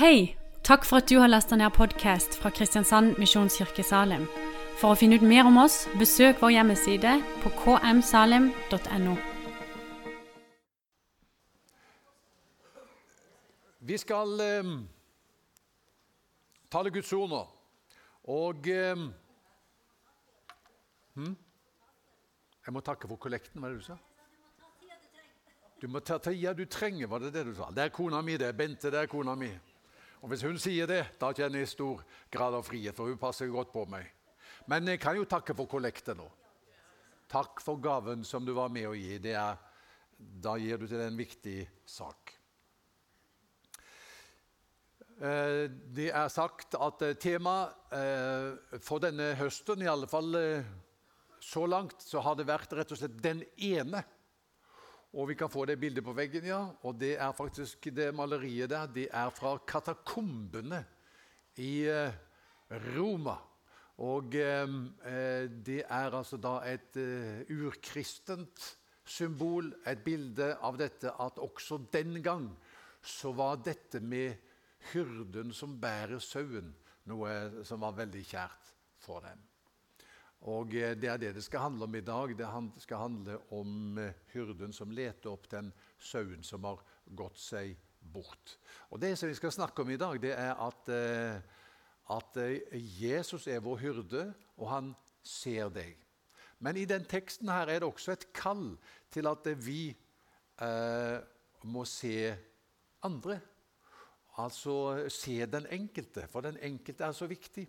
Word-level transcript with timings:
Hei! 0.00 0.34
Takk 0.64 0.86
for 0.88 0.96
at 0.96 1.10
du 1.10 1.18
har 1.20 1.28
lasta 1.28 1.58
ned 1.60 1.74
podkast 1.76 2.38
fra 2.40 2.48
Kristiansand 2.56 3.18
Misjonskirke 3.20 3.84
Salim. 3.84 4.22
For 4.80 4.94
å 4.94 4.96
finne 4.96 5.18
ut 5.20 5.26
mer 5.28 5.44
om 5.44 5.58
oss, 5.60 5.82
besøk 6.00 6.40
vår 6.40 6.54
hjemmeside 6.54 7.18
på 7.42 7.52
kmsalim.no. 7.58 9.18
Vi 13.92 14.00
skal 14.00 14.40
eh, 14.40 14.72
tale 16.72 16.96
Guds 16.96 17.12
ord 17.12 17.34
nå. 17.36 17.44
Og 18.32 18.72
eh, 18.72 19.06
hm? 21.20 21.34
Jeg 22.64 22.72
må 22.72 22.88
takke 22.88 23.04
for 23.04 23.20
kollekten, 23.20 23.60
hva 23.60 23.68
er 23.68 23.76
det 23.76 23.84
du 23.84 23.90
sa? 23.92 24.00
Du 25.76 25.92
må 25.92 26.00
ta 26.00 26.16
tida 26.24 26.56
du 26.56 26.64
trenger, 26.64 27.04
var 27.12 27.20
det 27.20 27.36
det 27.36 27.50
du 27.52 27.58
sa? 27.58 27.68
Det 27.68 27.84
er 27.84 27.92
kona 27.92 28.24
mi, 28.24 28.40
det. 28.40 28.56
Bente, 28.56 28.88
det 28.88 29.04
er 29.04 29.18
kona 29.20 29.36
mi. 29.36 29.58
Og 30.20 30.28
Hvis 30.28 30.44
hun 30.44 30.58
sier 30.60 30.88
det, 30.90 31.04
da 31.20 31.32
kjenner 31.32 31.62
jeg 31.62 31.72
stor 31.72 32.02
grad 32.32 32.56
av 32.58 32.66
frihet, 32.66 32.96
for 32.96 33.08
hun 33.08 33.20
passer 33.20 33.48
godt 33.52 33.72
på 33.72 33.86
meg. 33.88 34.04
Men 34.68 34.88
jeg 34.92 35.00
kan 35.00 35.16
jo 35.16 35.24
takke 35.28 35.56
for 35.56 35.70
kollekten 35.70 36.20
nå. 36.20 36.26
Takk 37.30 37.62
for 37.64 37.80
gaven 37.80 38.24
som 38.26 38.44
du 38.44 38.52
var 38.52 38.68
med 38.72 38.90
å 38.90 38.96
gi. 38.98 39.16
Er, 39.30 39.56
da 40.18 40.56
gir 40.60 40.82
du 40.82 40.86
til 40.90 41.00
en 41.00 41.16
viktig 41.16 41.62
sak. 41.88 42.34
Eh, 45.20 45.66
det 45.92 46.08
er 46.16 46.30
sagt 46.32 46.76
at 46.80 47.02
eh, 47.04 47.16
temaet 47.20 47.92
eh, 47.92 48.78
for 48.80 49.02
denne 49.04 49.34
høsten, 49.36 49.82
i 49.84 49.90
alle 49.90 50.08
fall 50.08 50.32
så 51.40 51.66
langt, 51.68 52.00
så 52.04 52.22
har 52.24 52.36
det 52.36 52.48
vært 52.48 52.72
rett 52.76 52.92
og 52.92 53.00
slett 53.00 53.20
'den 53.20 53.44
ene'. 53.56 54.04
Og 55.10 55.26
vi 55.28 55.34
kan 55.34 55.50
få 55.50 55.64
det 55.66 55.80
bildet 55.80 56.04
på 56.06 56.14
veggen, 56.14 56.46
ja. 56.46 56.60
Og 56.86 56.94
det 57.00 57.16
er 57.18 57.32
faktisk 57.34 57.88
det 57.94 58.12
maleriet 58.14 58.70
der. 58.70 58.86
Det 58.86 59.08
er 59.10 59.30
fra 59.34 59.56
katakombene 59.66 60.84
i 61.58 61.82
eh, 61.90 62.14
Roma. 62.94 63.34
Og 64.00 64.34
eh, 64.38 64.76
det 65.50 65.82
er 65.82 66.14
altså 66.16 66.38
da 66.40 66.60
et 66.64 66.96
uh, 66.96 67.42
urkristent 67.52 68.62
symbol, 69.04 69.72
et 69.84 70.00
bilde 70.04 70.54
av 70.62 70.78
dette 70.80 71.10
at 71.10 71.42
også 71.42 71.82
den 71.92 72.22
gang 72.22 72.46
så 73.02 73.34
var 73.36 73.60
dette 73.64 74.00
med 74.00 74.38
hyrden 74.92 75.52
som 75.52 75.76
bærer 75.82 76.22
sauen, 76.22 76.70
noe 77.10 77.64
som 77.66 77.82
var 77.82 77.98
veldig 77.98 78.24
kjært 78.30 78.74
for 79.02 79.24
dem. 79.26 79.49
Og 80.48 80.74
eh, 80.74 80.96
Det 80.96 81.08
er 81.08 81.18
det 81.20 81.34
det 81.36 81.44
skal 81.44 81.66
handle 81.68 81.84
om 81.84 81.94
i 81.94 82.00
dag. 82.04 82.34
Det 82.36 82.48
skal 82.82 83.02
handle 83.04 83.38
om 83.50 83.98
eh, 83.98 84.12
hyrden 84.32 84.72
som 84.72 84.90
leter 84.90 85.30
opp 85.30 85.48
den 85.50 85.72
sauen 85.98 86.42
som 86.42 86.64
har 86.64 86.80
gått 87.04 87.38
seg 87.38 87.76
bort. 88.00 88.56
Og 88.90 89.00
Det 89.00 89.16
som 89.18 89.28
vi 89.28 89.34
skal 89.36 89.52
snakke 89.52 89.82
om 89.82 89.90
i 89.90 90.00
dag, 90.00 90.20
det 90.22 90.32
er 90.32 90.54
at, 90.54 90.88
eh, 90.88 91.40
at 92.10 92.38
Jesus 92.72 93.46
er 93.46 93.60
vår 93.60 93.76
hyrde, 93.84 94.30
og 94.56 94.68
han 94.68 94.94
ser 95.22 95.68
deg. 95.70 95.96
Men 96.60 96.76
i 96.76 96.84
den 96.84 97.04
teksten 97.08 97.48
her 97.48 97.68
er 97.68 97.80
det 97.80 97.88
også 97.88 98.12
et 98.12 98.32
kall 98.36 98.74
til 99.12 99.28
at 99.30 99.46
vi 99.64 99.90
eh, 100.60 101.18
må 101.64 101.84
se 101.88 102.34
andre. 103.04 103.40
Altså 104.40 105.08
se 105.12 105.46
den 105.46 105.66
enkelte, 105.72 106.26
for 106.28 106.44
den 106.44 106.56
enkelte 106.64 107.04
er 107.04 107.16
så 107.16 107.28
viktig. 107.28 107.66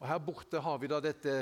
Og 0.00 0.08
Her 0.08 0.20
borte 0.24 0.60
har 0.64 0.78
vi 0.80 0.88
da 0.88 1.00
dette 1.04 1.34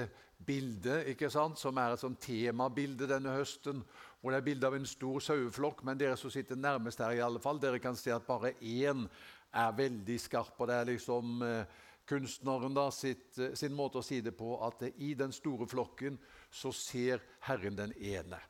bildet, 0.46 1.08
ikke 1.12 1.30
sant, 1.30 1.58
som 1.58 1.78
er 1.78 1.94
et 1.94 2.02
sånn 2.02 2.16
temabilde 2.20 3.08
denne 3.10 3.34
høsten. 3.36 3.82
hvor 4.20 4.32
Det 4.32 4.38
er 4.38 4.46
bilde 4.46 4.66
av 4.66 4.74
en 4.74 4.86
stor 4.86 5.20
saueflokk, 5.20 5.82
men 5.84 5.98
dere 5.98 6.16
som 6.16 6.30
sitter 6.30 6.56
nærmest 6.56 6.98
her, 6.98 7.16
i 7.16 7.24
alle 7.24 7.40
fall, 7.40 7.60
dere 7.60 7.78
kan 7.78 7.96
se 7.96 8.12
at 8.14 8.26
bare 8.26 8.54
én 8.60 9.08
er 9.52 9.72
veldig 9.72 10.20
skarp. 10.20 10.54
og 10.58 10.68
Det 10.68 10.74
er 10.74 10.84
liksom 10.84 11.42
eh, 11.42 11.64
kunstneren 12.08 12.74
da, 12.74 12.90
sitt, 12.90 13.38
eh, 13.38 13.54
sin 13.54 13.74
måte 13.74 14.00
å 14.00 14.04
si 14.04 14.20
det 14.20 14.36
på, 14.36 14.56
at 14.66 14.82
eh, 14.82 14.96
i 15.04 15.14
den 15.14 15.32
store 15.32 15.66
flokken 15.68 16.18
så 16.50 16.72
ser 16.72 17.22
Herren 17.46 17.76
den 17.76 17.92
ene. 17.98 18.40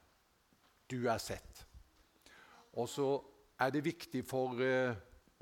Du 0.88 1.08
er 1.08 1.18
sett. 1.18 1.64
Og 2.78 2.88
så 2.88 3.10
er 3.60 3.72
det 3.74 3.84
viktig 3.84 4.22
for 4.26 4.60
eh, 4.62 4.94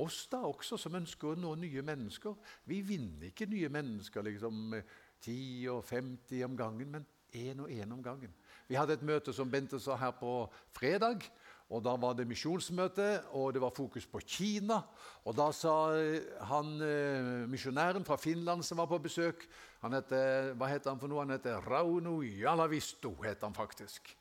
oss 0.03 0.27
da 0.33 0.43
også, 0.49 0.79
som 0.81 0.97
ønsker 0.99 1.33
å 1.33 1.41
nå 1.41 1.55
nye 1.61 1.85
mennesker. 1.85 2.37
Vi 2.69 2.81
vinner 2.87 3.31
ikke 3.31 3.49
nye 3.51 3.71
mennesker 3.73 4.25
liksom 4.27 4.75
10 5.23 5.69
og 5.73 5.85
50 5.85 6.45
om 6.45 6.57
gangen, 6.57 6.91
men 6.91 7.07
én 7.35 7.61
og 7.61 7.71
én 7.71 7.93
om 7.93 8.03
gangen. 8.03 8.33
Vi 8.69 8.75
hadde 8.75 8.97
et 8.97 9.03
møte 9.07 9.33
som 9.35 9.51
Bente 9.51 9.79
sa 9.81 9.97
her 9.97 10.15
på 10.17 10.49
fredag. 10.75 11.23
og 11.69 11.83
Da 11.83 11.97
var 11.97 12.15
det 12.15 12.29
misjonsmøte, 12.29 13.23
og 13.33 13.53
det 13.55 13.61
var 13.61 13.71
fokus 13.75 14.07
på 14.07 14.21
Kina. 14.21 14.83
og 15.25 15.37
Da 15.37 15.51
sa 15.53 15.93
eh, 15.95 16.23
han 16.41 16.81
eh, 16.83 17.49
misjonæren 17.51 18.05
fra 18.05 18.17
Finland 18.17 18.63
som 18.65 18.79
var 18.79 18.87
på 18.87 18.99
besøk 18.99 19.47
han 19.83 19.93
heter, 19.93 20.55
Hva 20.55 20.67
heter 20.67 20.91
han 20.91 21.01
for 21.01 21.09
noe? 21.09 21.25
Han 21.25 21.35
heter 21.35 21.61
Rauno 21.67 22.23
Jalavisto. 22.23 23.15
het 23.23 23.43
han 23.43 23.55
faktisk. 23.55 24.17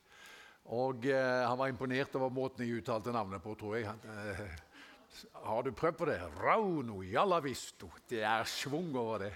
Og 0.66 1.05
eh, 1.05 1.47
Han 1.47 1.57
var 1.57 1.67
imponert 1.67 2.16
over 2.16 2.29
måten 2.29 2.66
jeg 2.66 2.81
uttalte 2.81 3.11
navnet 3.11 3.41
på, 3.41 3.55
tror 3.55 3.75
jeg. 3.75 3.85
Eh, 3.85 4.45
har 5.47 5.63
du 5.63 5.72
prøvd 5.72 5.97
på 5.97 6.05
det? 6.05 6.19
Rauno 6.41 7.01
Jalavisto. 7.01 7.91
Det 8.09 8.23
er 8.23 8.44
schwung 8.44 8.95
over 8.95 9.17
det. 9.19 9.34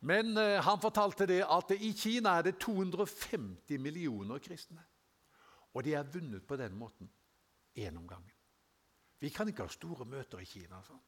Men 0.00 0.36
eh, 0.36 0.60
han 0.62 0.80
fortalte 0.80 1.26
det 1.26 1.42
at 1.44 1.72
i 1.76 1.92
Kina 1.96 2.36
er 2.38 2.48
det 2.50 2.58
250 2.62 3.78
millioner 3.80 4.38
kristne. 4.38 4.84
Og 5.74 5.84
de 5.84 5.94
er 5.94 6.08
vunnet 6.12 6.46
på 6.46 6.56
den 6.56 6.76
måten 6.76 7.10
én 7.76 7.96
om 7.96 8.08
gangen. 8.08 8.32
Vi 9.18 9.28
kan 9.28 9.48
ikke 9.48 9.64
ha 9.64 9.72
store 9.72 10.04
møter 10.04 10.40
i 10.40 10.48
Kina. 10.48 10.80
Sånn. 10.84 11.02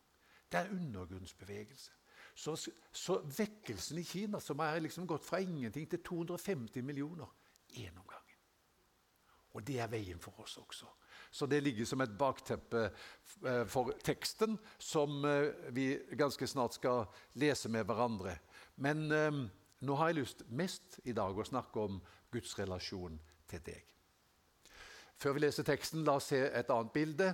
Det 0.49 0.61
er 0.61 0.73
undergrunnsbevegelse. 0.73 1.93
Så, 2.39 2.55
så, 2.93 3.19
vekkelsen 3.39 3.99
i 3.99 4.05
Kina, 4.07 4.41
som 4.41 4.61
er 4.63 4.79
liksom 4.81 5.07
gått 5.07 5.25
fra 5.27 5.41
ingenting 5.43 5.89
til 5.91 6.01
250 6.07 6.85
millioner 6.87 7.27
én 7.75 7.97
om 7.99 8.07
gangen. 8.07 8.39
Og 9.57 9.65
det 9.67 9.81
er 9.83 9.91
veien 9.91 10.21
for 10.23 10.39
oss 10.45 10.57
også. 10.61 10.87
Så 11.31 11.47
det 11.47 11.61
ligger 11.63 11.85
som 11.85 12.01
et 12.01 12.15
bakteppe 12.19 12.85
eh, 12.87 13.65
for 13.67 13.91
teksten, 14.05 14.55
som 14.79 15.25
eh, 15.25 15.51
vi 15.75 15.91
ganske 16.17 16.47
snart 16.47 16.79
skal 16.79 17.09
lese 17.35 17.69
med 17.69 17.85
hverandre. 17.89 18.37
Men 18.85 19.11
eh, 19.13 19.43
nå 19.87 19.99
har 19.99 20.11
jeg 20.11 20.21
lyst 20.21 20.45
mest 20.51 21.01
i 21.05 21.15
dag 21.17 21.37
å 21.39 21.47
snakke 21.47 21.85
om 21.89 22.01
Guds 22.33 22.55
relasjon 22.59 23.19
til 23.49 23.63
deg. 23.67 23.85
Før 25.19 25.35
vi 25.35 25.43
leser 25.43 25.67
teksten, 25.67 26.05
la 26.07 26.19
oss 26.21 26.31
se 26.31 26.41
et 26.47 26.71
annet 26.71 26.95
bilde. 26.95 27.33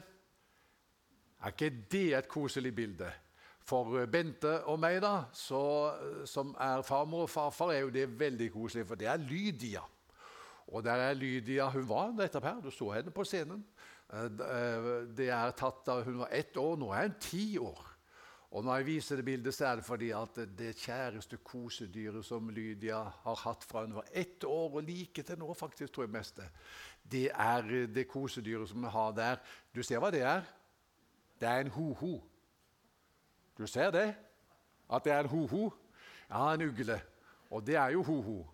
Er 1.45 1.53
ikke 1.53 1.73
det 1.93 2.07
et 2.17 2.31
koselig 2.31 2.73
bilde? 2.77 3.11
For 3.65 3.99
eh, 4.01 4.09
Bente 4.11 4.59
og 4.73 4.79
meg, 4.81 5.01
da, 5.05 5.27
så, 5.37 5.63
som 6.29 6.55
er 6.61 6.85
farmor 6.87 7.27
og 7.27 7.33
farfar, 7.33 7.75
er 7.75 7.85
jo 7.85 7.93
det 7.93 8.09
veldig 8.21 8.51
koselig. 8.55 8.87
For 8.89 9.01
det 9.01 9.11
er 9.13 9.21
Lydia. 9.21 9.85
Og 10.73 10.85
der 10.85 11.11
er 11.11 11.17
Lydia 11.17 11.69
Hun 11.69 11.89
var 11.89 12.13
nettopp 12.17 12.45
her. 12.49 12.61
Du 12.65 12.71
så 12.73 12.95
henne 12.97 13.13
på 13.13 13.25
scenen. 13.29 13.65
Eh, 14.13 14.93
det 15.17 15.29
er 15.33 15.57
tatt 15.57 15.85
da 15.87 16.01
hun 16.05 16.23
var 16.25 16.33
ett 16.33 16.57
år. 16.57 16.77
Nå 16.81 16.93
er 16.93 17.09
hun 17.09 17.19
ti 17.21 17.47
år. 17.61 17.94
Og 18.55 18.63
Når 18.65 18.77
jeg 18.77 18.87
viser 18.87 19.19
det 19.19 19.25
bildet, 19.27 19.55
så 19.55 19.67
er 19.67 19.81
det 19.81 19.85
fordi 19.85 20.13
at 20.15 20.37
det 20.59 20.77
kjæreste 20.79 21.41
kosedyret 21.43 22.23
som 22.25 22.51
Lydia 22.55 23.01
har 23.25 23.41
hatt 23.43 23.65
fra 23.67 23.83
hun 23.83 23.97
var 23.97 24.07
ett 24.13 24.45
år 24.47 24.77
og 24.79 24.83
like 24.87 25.23
til 25.23 25.39
nå, 25.39 25.49
faktisk 25.59 25.93
tror 25.93 26.05
jeg 26.07 26.13
mest 26.15 26.37
det, 26.39 26.47
det 27.03 27.25
er 27.35 27.87
det 27.91 28.07
kosedyret 28.09 28.69
som 28.71 28.85
vi 28.85 28.93
har 28.95 29.11
der. 29.13 29.41
Du 29.75 29.83
ser 29.83 29.99
hva 29.99 30.13
det 30.15 30.23
er? 30.23 30.47
Det 31.41 31.49
er 31.49 31.65
en 31.65 31.73
ho-ho. 31.75 32.13
Du 33.59 33.67
ser 33.67 33.91
det? 33.91 34.15
At 34.91 35.05
det 35.05 35.13
er 35.13 35.27
en 35.27 35.33
ho-ho? 35.33 35.73
Ja, 36.31 36.53
en 36.55 36.63
ugle. 36.69 37.01
Og 37.51 37.67
det 37.67 37.75
er 37.75 37.91
jo 37.97 38.03
ho-ho. 38.03 38.45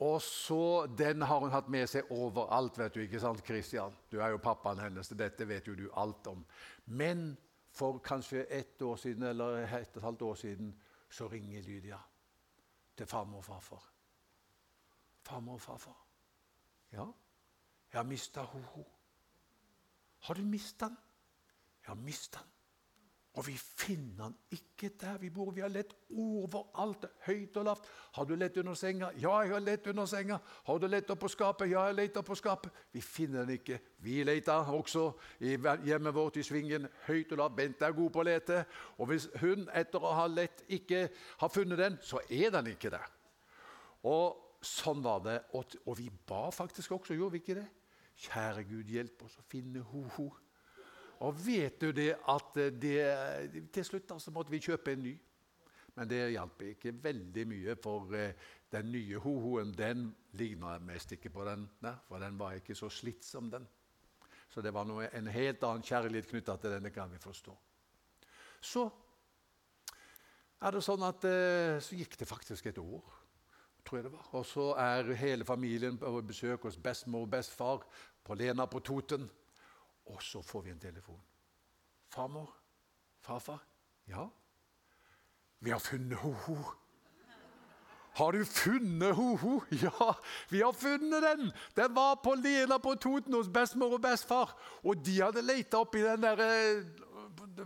Og 0.00 0.22
så, 0.22 0.86
Den 0.86 1.22
har 1.22 1.40
hun 1.40 1.50
hatt 1.50 1.68
med 1.68 1.86
seg 1.90 2.08
overalt, 2.10 2.78
vet 2.78 2.94
du, 2.94 3.00
ikke 3.02 3.20
sant, 3.20 3.44
Christian? 3.44 3.92
Du 4.12 4.20
er 4.22 4.32
jo 4.32 4.40
pappaen 4.40 4.80
hennes, 4.80 5.08
dette 5.08 5.48
vet 5.48 5.68
jo 5.68 5.74
du 5.74 5.90
alt 5.92 6.26
om. 6.26 6.44
Men 6.86 7.36
for 7.78 7.98
kanskje 8.02 8.44
ett 8.44 8.82
år 8.82 8.96
siden 8.96 9.22
eller 9.22 9.62
et 9.62 9.90
og 9.94 9.96
et 9.96 10.02
halvt 10.02 10.22
år 10.22 10.34
siden 10.34 10.72
så 11.10 11.28
ringer 11.28 11.62
Lydia 11.62 11.98
til 12.96 13.06
farmor 13.06 13.38
og 13.38 13.44
farfar. 13.44 13.84
Farmor 15.22 15.52
og 15.52 15.60
farfar. 15.60 16.06
Ja, 16.92 17.04
jeg 17.92 17.98
har 17.98 18.02
mista 18.02 18.42
ho-ho. 18.42 18.84
Har 20.18 20.34
du 20.34 20.42
mista 20.42 20.88
den? 20.88 20.96
Jeg 21.82 21.90
har 21.90 21.94
mista 21.94 22.38
den. 22.38 22.57
Og 23.38 23.44
vi 23.46 23.52
finner 23.54 24.24
han 24.24 24.32
ikke 24.50 24.88
der 24.98 25.18
vi 25.22 25.28
bor. 25.30 25.52
Vi 25.54 25.62
har 25.62 25.70
lett 25.70 25.92
overalt, 26.10 27.04
høyt 27.22 27.56
og 27.60 27.68
lavt. 27.68 27.84
Har 28.16 28.26
du 28.26 28.32
lett 28.34 28.56
under 28.58 28.74
senga? 28.74 29.12
Ja, 29.14 29.36
jeg 29.44 29.52
har 29.52 29.62
lett 29.62 29.86
under 29.86 30.08
senga. 30.10 30.40
Har 30.66 30.78
du 30.82 30.86
lett 30.90 31.06
på 31.06 31.30
skapet? 31.30 31.70
Ja, 31.70 31.84
jeg 31.86 31.94
har 32.00 32.18
opp 32.18 32.26
på 32.32 32.38
skapet. 32.38 32.74
Vi 32.92 33.00
finner 33.00 33.46
den 33.46 33.60
ikke. 33.60 33.78
Vi 34.02 34.16
leter 34.26 34.72
også 34.74 35.12
i 35.38 35.54
hjemmet 35.86 36.16
vårt 36.16 36.40
i 36.40 36.42
Svingen. 36.42 36.88
Høyt 37.06 37.36
og 37.36 37.38
lavt. 37.44 37.56
Bente 37.60 37.86
er 37.86 37.94
god 37.94 38.10
på 38.10 38.24
å 38.24 38.26
lete. 38.26 38.64
Og 38.98 39.12
hvis 39.12 39.28
hun 39.38 39.68
etter 39.70 40.02
å 40.02 40.16
ha 40.18 40.26
lett 40.26 40.64
ikke 40.66 41.06
har 41.38 41.54
funnet 41.54 41.78
den, 41.78 42.00
så 42.02 42.24
er 42.26 42.50
den 42.58 42.72
ikke 42.74 42.90
der. 42.90 43.06
Og 44.02 44.58
sånn 44.66 45.04
var 45.04 45.22
det. 45.22 45.38
Og 45.54 45.94
vi 45.94 46.10
ba 46.10 46.48
faktisk 46.50 46.98
også, 46.98 47.14
gjorde 47.14 47.38
vi 47.38 47.44
ikke 47.44 47.60
det? 47.60 47.68
Kjære 48.18 48.66
Gud, 48.66 48.90
hjelp 48.90 49.22
oss 49.28 49.38
å 49.38 49.46
finne 49.46 49.86
ho-ho. 49.94 50.32
Og 51.26 51.34
vet 51.46 51.80
du 51.80 51.90
det 51.92 52.12
at 52.30 52.60
det, 52.78 52.98
til 53.74 53.84
slutt 53.84 54.12
altså, 54.14 54.30
måtte 54.34 54.54
vi 54.54 54.62
kjøpe 54.62 54.92
en 54.94 55.02
ny. 55.02 55.14
Men 55.98 56.06
det 56.06 56.20
hjalp 56.30 56.62
ikke 56.62 56.92
veldig 57.02 57.44
mye, 57.50 57.74
for 57.82 58.12
eh, 58.14 58.36
den 58.70 58.92
nye 58.94 59.18
hohoen 59.18 59.72
den 59.74 60.04
ligna 60.38 60.76
mest 60.78 61.16
ikke 61.16 61.32
på 61.34 61.46
den 61.48 61.64
der, 61.82 61.96
for 62.06 62.22
den 62.22 62.38
var 62.38 62.54
ikke 62.54 62.76
så 62.78 62.90
slitt 62.92 63.26
som 63.26 63.48
den. 63.50 63.66
Så 64.48 64.62
det 64.62 64.70
var 64.74 64.86
noe, 64.86 65.08
en 65.12 65.26
helt 65.26 65.64
annen 65.66 65.82
kjærlighet 65.82 66.30
knytta 66.30 66.56
til 66.56 66.76
den. 66.76 66.86
Det 66.86 66.94
kan 66.94 67.10
vi 67.10 67.18
forstå. 67.18 67.56
Så 68.62 68.84
er 70.62 70.74
det 70.74 70.84
sånn 70.86 71.02
at 71.06 71.26
eh, 71.26 71.80
så 71.82 71.98
gikk 71.98 72.14
det 72.20 72.30
faktisk 72.30 72.70
et 72.70 72.78
år. 72.78 73.02
tror 73.84 73.98
jeg 73.98 74.06
det 74.06 74.12
var. 74.12 74.30
Og 74.38 74.46
så 74.46 74.68
er 74.78 75.12
hele 75.18 75.44
familien 75.44 75.98
på 75.98 76.20
besøk 76.22 76.62
hos 76.68 76.78
bestemor 76.78 77.26
og 77.26 77.30
bestefar 77.34 77.84
på 78.22 78.34
Lena 78.38 78.66
på 78.66 78.80
Toten. 78.80 79.26
Og 80.08 80.22
så 80.22 80.42
får 80.42 80.62
vi 80.62 80.70
en 80.70 80.80
telefon. 80.80 81.20
'Farmor? 82.10 82.54
Farfar?' 83.20 83.64
'Ja?' 84.08 84.28
'Vi 85.60 85.70
har 85.70 85.78
funnet 85.78 86.18
ho-ho.' 86.18 86.74
'Har 88.14 88.30
du 88.32 88.44
funnet 88.44 89.14
ho-ho?' 89.14 89.64
'Ja, 89.82 90.14
vi 90.50 90.60
har 90.60 90.72
funnet 90.72 91.22
den!' 91.22 91.52
Den 91.76 91.94
var 91.94 92.14
på 92.24 92.34
Lena 92.34 92.78
på 92.78 92.94
Toten 92.94 93.34
hos 93.34 93.48
bestemor 93.48 93.92
og 93.92 94.02
bestefar. 94.02 94.56
Og 94.84 95.06
de 95.06 95.20
hadde 95.20 95.42
leita 95.42 95.76
oppi 95.76 96.02
den 96.02 96.22
der 96.22 96.40
eh, 96.40 96.84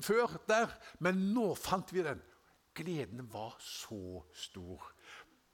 før 0.00 0.26
der, 0.48 0.66
men 0.98 1.14
nå 1.34 1.54
fant 1.54 1.92
vi 1.92 2.02
den. 2.02 2.22
Gleden 2.74 3.32
var 3.32 3.56
så 3.60 4.22
stor, 4.34 4.92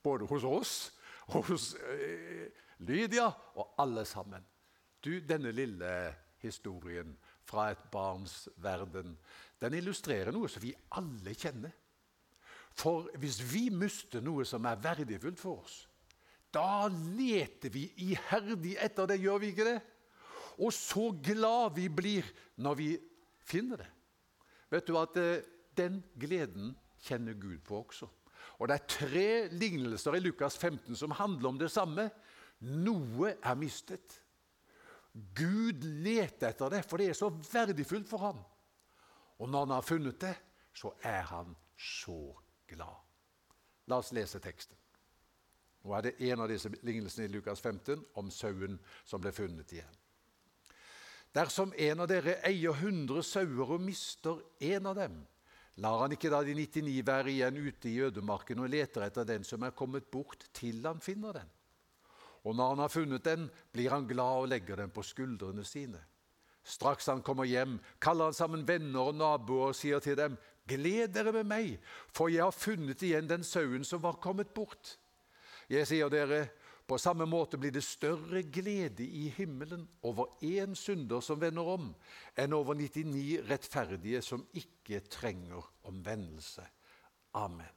både 0.02 0.26
hos 0.26 0.44
oss 0.44 0.98
hos 1.28 1.74
eh, 1.74 2.48
Lydia 2.78 3.26
og 3.54 3.74
alle 3.78 4.04
sammen. 4.04 4.44
Du, 5.04 5.20
denne 5.20 5.52
lille 5.52 5.90
historien 6.42 7.14
fra 7.48 7.70
et 7.72 7.84
barns 7.92 8.48
verden, 8.62 9.16
den 9.60 9.76
illustrerer 9.78 10.32
noe 10.34 10.50
som 10.50 10.62
vi 10.62 10.74
alle 10.96 11.34
kjenner. 11.34 11.74
For 12.78 13.08
hvis 13.18 13.40
vi 13.42 13.68
mister 13.74 14.22
noe 14.22 14.44
som 14.46 14.66
er 14.68 14.80
verdifullt 14.82 15.40
for 15.40 15.64
oss, 15.64 15.80
da 16.54 16.88
leter 16.88 17.72
vi 17.72 17.88
iherdig 18.08 18.76
etter 18.80 19.08
det, 19.10 19.18
gjør 19.20 19.40
vi 19.42 19.52
ikke 19.52 19.66
det? 19.68 19.78
Og 20.58 20.72
så 20.74 21.10
glad 21.22 21.74
vi 21.76 21.88
blir 21.92 22.26
når 22.62 22.78
vi 22.78 22.88
finner 23.46 23.82
det. 23.82 23.90
Vet 24.72 24.88
du 24.88 24.96
at 25.00 25.16
eh, 25.20 25.44
den 25.78 26.00
gleden 26.18 26.72
kjenner 27.04 27.36
Gud 27.38 27.60
på 27.66 27.82
også? 27.84 28.08
Og 28.58 28.68
Det 28.68 28.74
er 28.74 28.90
tre 28.90 29.28
lignelser 29.54 30.16
i 30.18 30.22
Lukas 30.22 30.58
15 30.58 30.96
som 30.96 31.14
handler 31.14 31.52
om 31.52 31.58
det 31.58 31.70
samme. 31.70 32.08
Noe 32.60 33.36
er 33.38 33.58
mistet. 33.58 34.18
Gud 35.12 35.84
leter 36.04 36.52
etter 36.52 36.70
det, 36.70 36.82
for 36.86 37.00
det 37.00 37.10
er 37.10 37.18
så 37.18 37.30
verdifullt 37.30 38.08
for 38.08 38.22
ham. 38.22 38.42
Og 39.38 39.48
når 39.48 39.66
han 39.66 39.76
har 39.76 39.86
funnet 39.86 40.20
det, 40.20 40.34
så 40.74 40.92
er 41.02 41.22
han 41.30 41.54
så 41.78 42.34
glad. 42.68 42.98
La 43.88 43.98
oss 44.02 44.12
lese 44.12 44.40
teksten. 44.42 44.76
Nå 45.84 45.94
er 45.94 46.08
det 46.08 46.18
en 46.28 46.42
av 46.42 46.50
disse 46.50 46.70
lignelsene 46.84 47.28
i 47.28 47.32
Lukas 47.32 47.62
15 47.62 48.02
om 48.18 48.30
sauen 48.34 48.76
som 49.06 49.22
ble 49.22 49.32
funnet 49.32 49.72
igjen. 49.72 49.98
Dersom 51.34 51.72
en 51.76 52.02
av 52.02 52.08
dere 52.10 52.38
eier 52.48 52.74
100 52.74 53.22
sauer 53.26 53.74
og 53.76 53.82
mister 53.84 54.40
en 54.64 54.88
av 54.90 54.96
dem, 54.98 55.18
lar 55.78 56.02
han 56.02 56.14
ikke 56.16 56.32
da 56.32 56.40
de 56.42 56.56
99 56.56 56.96
være 57.06 57.30
igjen 57.30 57.60
ute 57.62 57.90
i 57.90 58.00
ødemarken 58.08 58.64
og 58.64 58.72
leter 58.72 59.06
etter 59.06 59.28
den 59.28 59.46
som 59.46 59.62
er 59.62 59.76
kommet 59.76 60.08
bort, 60.10 60.48
til 60.56 60.82
han 60.86 61.00
finner 61.04 61.38
den? 61.40 61.52
Og 62.44 62.54
når 62.56 62.68
han 62.74 62.84
har 62.84 62.92
funnet 62.92 63.24
den, 63.24 63.48
blir 63.72 63.90
han 63.90 64.06
glad 64.06 64.44
og 64.44 64.48
legger 64.52 64.76
den 64.76 64.90
på 64.94 65.02
skuldrene 65.02 65.64
sine. 65.64 66.00
Straks 66.68 67.08
han 67.08 67.22
kommer 67.24 67.48
hjem, 67.48 67.78
kaller 68.00 68.28
han 68.28 68.36
sammen 68.36 68.66
venner 68.68 69.08
og 69.08 69.16
naboer 69.16 69.72
og 69.72 69.76
sier 69.76 70.02
til 70.04 70.16
dem:" 70.18 70.38
Gled 70.68 71.14
dere 71.14 71.32
med 71.32 71.46
meg, 71.48 71.78
for 72.12 72.28
jeg 72.28 72.44
har 72.44 72.52
funnet 72.52 73.00
igjen 73.02 73.28
den 73.28 73.44
sauen 73.44 73.84
som 73.88 74.02
var 74.02 74.18
kommet 74.20 74.50
bort. 74.52 74.98
Jeg 75.68 75.86
sier 75.88 76.10
dere, 76.12 76.42
på 76.88 76.98
samme 77.00 77.24
måte 77.28 77.56
blir 77.60 77.72
det 77.72 77.84
større 77.84 78.42
glede 78.42 79.04
i 79.04 79.28
himmelen 79.36 79.86
over 80.02 80.36
én 80.44 80.74
synder 80.76 81.20
som 81.24 81.40
vender 81.40 81.64
om, 81.64 81.90
enn 82.36 82.52
over 82.56 82.76
99 82.76 83.48
rettferdige 83.48 84.22
som 84.24 84.46
ikke 84.56 85.00
trenger 85.08 85.64
omvendelse. 85.88 86.64
Amen. 87.36 87.68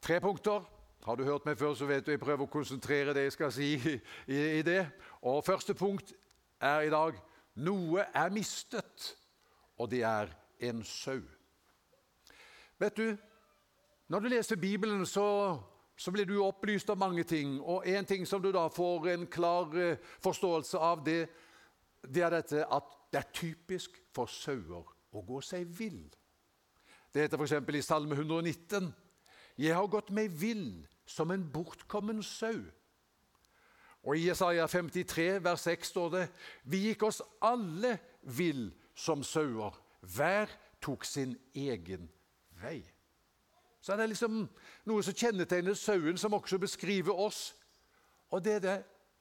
Tre 0.00 0.20
punkter. 0.20 0.64
Har 1.04 1.16
du 1.16 1.24
hørt 1.24 1.46
meg 1.48 1.58
før, 1.58 1.74
så 1.74 1.86
vet 1.88 2.06
du 2.06 2.12
jeg 2.12 2.20
prøver 2.20 2.44
å 2.44 2.52
konsentrere 2.52 3.14
det 3.16 3.22
jeg 3.28 3.32
skal 3.38 3.52
si 3.52 3.72
i, 3.74 3.96
i 4.60 4.62
det. 4.66 4.82
Og 5.22 5.44
Første 5.44 5.74
punkt 5.74 6.12
er 6.60 6.84
i 6.84 6.92
dag 6.92 7.16
noe 7.60 8.04
er 8.14 8.32
mistet, 8.32 9.14
og 9.80 9.90
det 9.90 10.02
er 10.04 10.28
en 10.68 10.84
sau. 10.84 11.22
Vet 12.80 12.96
du, 12.96 13.16
når 14.08 14.20
du 14.20 14.28
leser 14.28 14.56
Bibelen, 14.56 15.06
så, 15.06 15.58
så 15.96 16.12
blir 16.12 16.28
du 16.28 16.38
opplyst 16.44 16.90
av 16.90 16.98
mange 17.00 17.24
ting. 17.24 17.58
Og 17.60 17.88
en 17.88 18.04
ting 18.04 18.28
som 18.28 18.42
du 18.42 18.50
da 18.52 18.66
får 18.68 19.10
en 19.14 19.26
klar 19.26 19.72
uh, 19.76 19.96
forståelse 20.24 20.78
av, 20.78 21.04
det, 21.04 21.28
det 22.04 22.24
er 22.24 22.34
dette 22.36 22.64
at 22.64 22.96
det 23.12 23.20
er 23.20 23.32
typisk 23.34 24.00
for 24.14 24.30
sauer 24.30 24.88
å 25.12 25.22
gå 25.26 25.40
seg 25.44 25.68
vill. 25.78 26.02
Det 27.10 27.24
heter 27.24 27.40
f.eks. 27.40 27.56
i 27.74 27.82
Salme 27.82 28.14
119.: 28.14 28.92
Jeg 29.60 29.76
har 29.76 29.90
gått 29.92 30.08
meg 30.16 30.32
vill 30.40 30.86
som 31.04 31.30
en 31.34 31.42
bortkommen 31.52 32.22
sau. 32.24 32.62
Og 34.00 34.16
I 34.16 34.30
Jesaja 34.30 34.64
53, 34.66 35.44
vers 35.44 35.66
6 35.66 35.90
står 35.92 36.08
det 36.14 36.22
Vi 36.64 36.86
gikk 36.86 37.04
oss 37.10 37.20
alle 37.44 37.98
vill 38.22 38.70
som 38.96 39.24
sauer. 39.26 39.76
Hver 40.00 40.48
tok 40.80 41.04
sin 41.04 41.36
egen 41.52 42.08
vei. 42.62 42.80
Så 43.80 43.96
det 43.96 44.04
er 44.04 44.12
liksom 44.12 44.42
noe 44.88 45.04
som 45.04 45.16
kjennetegner 45.16 45.76
sauen, 45.76 46.16
som 46.16 46.34
også 46.36 46.58
beskriver 46.60 47.16
oss. 47.16 47.54
Og 48.32 48.44
det 48.44 48.58
er 48.58 48.64
det 48.64 48.78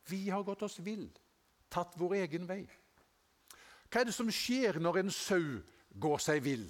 vi 0.09 0.29
har 0.29 0.43
gått 0.43 0.63
oss 0.63 0.79
vill, 0.83 1.09
tatt 1.71 1.95
vår 1.99 2.15
egen 2.23 2.47
vei. 2.47 2.63
Hva 3.89 4.01
er 4.01 4.09
det 4.09 4.15
som 4.15 4.29
skjer 4.31 4.79
når 4.81 5.03
en 5.03 5.11
sau 5.13 5.59
går 5.99 6.23
seg 6.23 6.43
vill? 6.45 6.67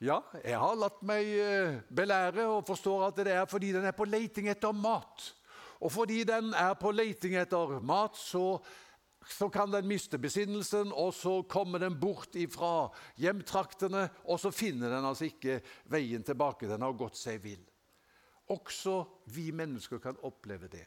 Ja, 0.00 0.22
jeg 0.40 0.56
har 0.56 0.78
latt 0.80 1.02
meg 1.04 1.26
eh, 1.28 1.74
belære 1.92 2.46
og 2.48 2.64
forstår 2.64 3.02
at 3.10 3.18
det 3.20 3.34
er 3.34 3.48
fordi 3.48 3.74
den 3.76 3.84
er 3.84 3.92
på 3.92 4.06
leiting 4.08 4.46
etter 4.48 4.72
mat. 4.72 5.26
Og 5.80 5.92
fordi 5.92 6.22
den 6.28 6.54
er 6.56 6.72
på 6.80 6.92
leiting 6.92 7.34
etter 7.36 7.74
mat, 7.84 8.16
så, 8.16 8.56
så 9.28 9.48
kan 9.52 9.68
den 9.72 9.88
miste 9.88 10.16
besinnelsen, 10.20 10.92
og 10.92 11.12
så 11.16 11.42
kommer 11.48 11.82
den 11.84 11.98
bort 12.00 12.36
ifra 12.40 12.88
hjemtraktene, 13.20 14.06
og 14.24 14.40
så 14.40 14.52
finner 14.52 14.92
den 14.92 15.08
altså 15.08 15.28
ikke 15.28 15.58
veien 15.92 16.24
tilbake. 16.24 16.68
Den 16.68 16.84
har 16.84 16.96
gått 16.96 17.20
seg 17.20 17.40
vill. 17.44 17.66
Også 18.56 19.02
vi 19.36 19.50
mennesker 19.52 20.00
kan 20.00 20.16
oppleve 20.24 20.68
det. 20.72 20.86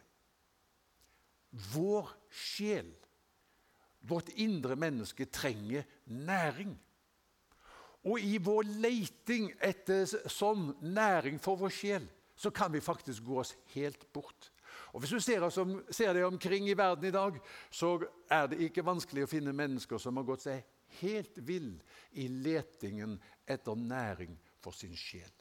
Vår 1.73 2.09
sjel, 2.33 2.89
vårt 4.01 4.33
indre 4.41 4.73
menneske, 4.73 5.29
trenger 5.29 5.85
næring. 6.09 6.73
Og 8.03 8.19
i 8.19 8.37
vår 8.43 8.67
leiting 8.83 9.51
etter 9.63 10.03
sånn 10.31 10.73
næring 10.83 11.39
for 11.41 11.59
vår 11.59 11.71
sjel, 11.71 12.07
så 12.35 12.51
kan 12.51 12.73
vi 12.73 12.83
faktisk 12.83 13.23
gå 13.23 13.39
oss 13.39 13.53
helt 13.75 14.03
bort. 14.13 14.49
Og 14.93 15.01
Hvis 15.01 15.13
du 15.13 15.19
ser, 15.19 15.43
om, 15.61 15.77
ser 15.89 16.13
deg 16.13 16.25
omkring 16.27 16.67
i 16.69 16.77
verden 16.77 17.07
i 17.07 17.13
dag, 17.13 17.37
så 17.71 17.95
er 18.29 18.49
det 18.49 18.61
ikke 18.67 18.85
vanskelig 18.85 19.25
å 19.25 19.29
finne 19.29 19.53
mennesker 19.55 20.01
som 20.01 20.17
har 20.19 20.27
gått 20.27 20.45
seg 20.45 20.65
helt 20.99 21.37
vill 21.47 21.71
i 22.21 22.27
letingen 22.27 23.15
etter 23.49 23.77
næring 23.77 24.35
for 24.61 24.75
sin 24.75 24.93
sjel. 24.97 25.31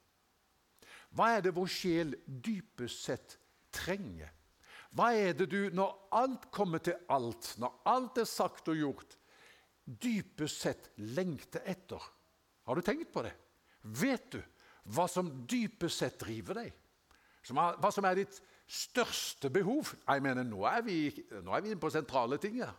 Hva 1.12 1.34
er 1.36 1.44
det 1.44 1.56
vår 1.56 1.68
sjel 1.68 2.14
dypest 2.24 3.04
sett 3.04 3.36
trenger? 3.74 4.30
Hva 4.96 5.10
er 5.16 5.36
det 5.36 5.48
du, 5.52 5.60
når 5.72 5.92
alt 6.16 6.48
kommer 6.52 6.80
til 6.84 6.96
alt, 7.12 7.54
når 7.60 7.76
alt 7.88 8.22
er 8.22 8.28
sagt 8.28 8.68
og 8.72 8.80
gjort, 8.80 9.16
dypest 9.84 10.64
sett 10.64 10.90
lengter 10.96 11.64
etter? 11.68 12.00
Har 12.66 12.78
du 12.78 12.84
tenkt 12.84 13.12
på 13.12 13.24
det? 13.26 13.32
Vet 13.82 14.30
du 14.36 14.40
hva 14.94 15.06
som 15.10 15.28
dypest 15.46 16.02
sett 16.02 16.18
driver 16.22 16.62
deg? 16.62 16.72
Hva 17.50 17.90
som 17.90 18.06
er 18.06 18.22
ditt 18.22 18.38
største 18.70 19.50
behov? 19.50 19.92
Jeg 20.06 20.22
mener, 20.22 20.46
Nå 20.46 20.62
er 20.66 20.82
vi, 20.86 20.98
vi 21.10 21.42
inne 21.42 21.80
på 21.80 21.90
sentrale 21.90 22.38
ting 22.42 22.60
her. 22.62 22.74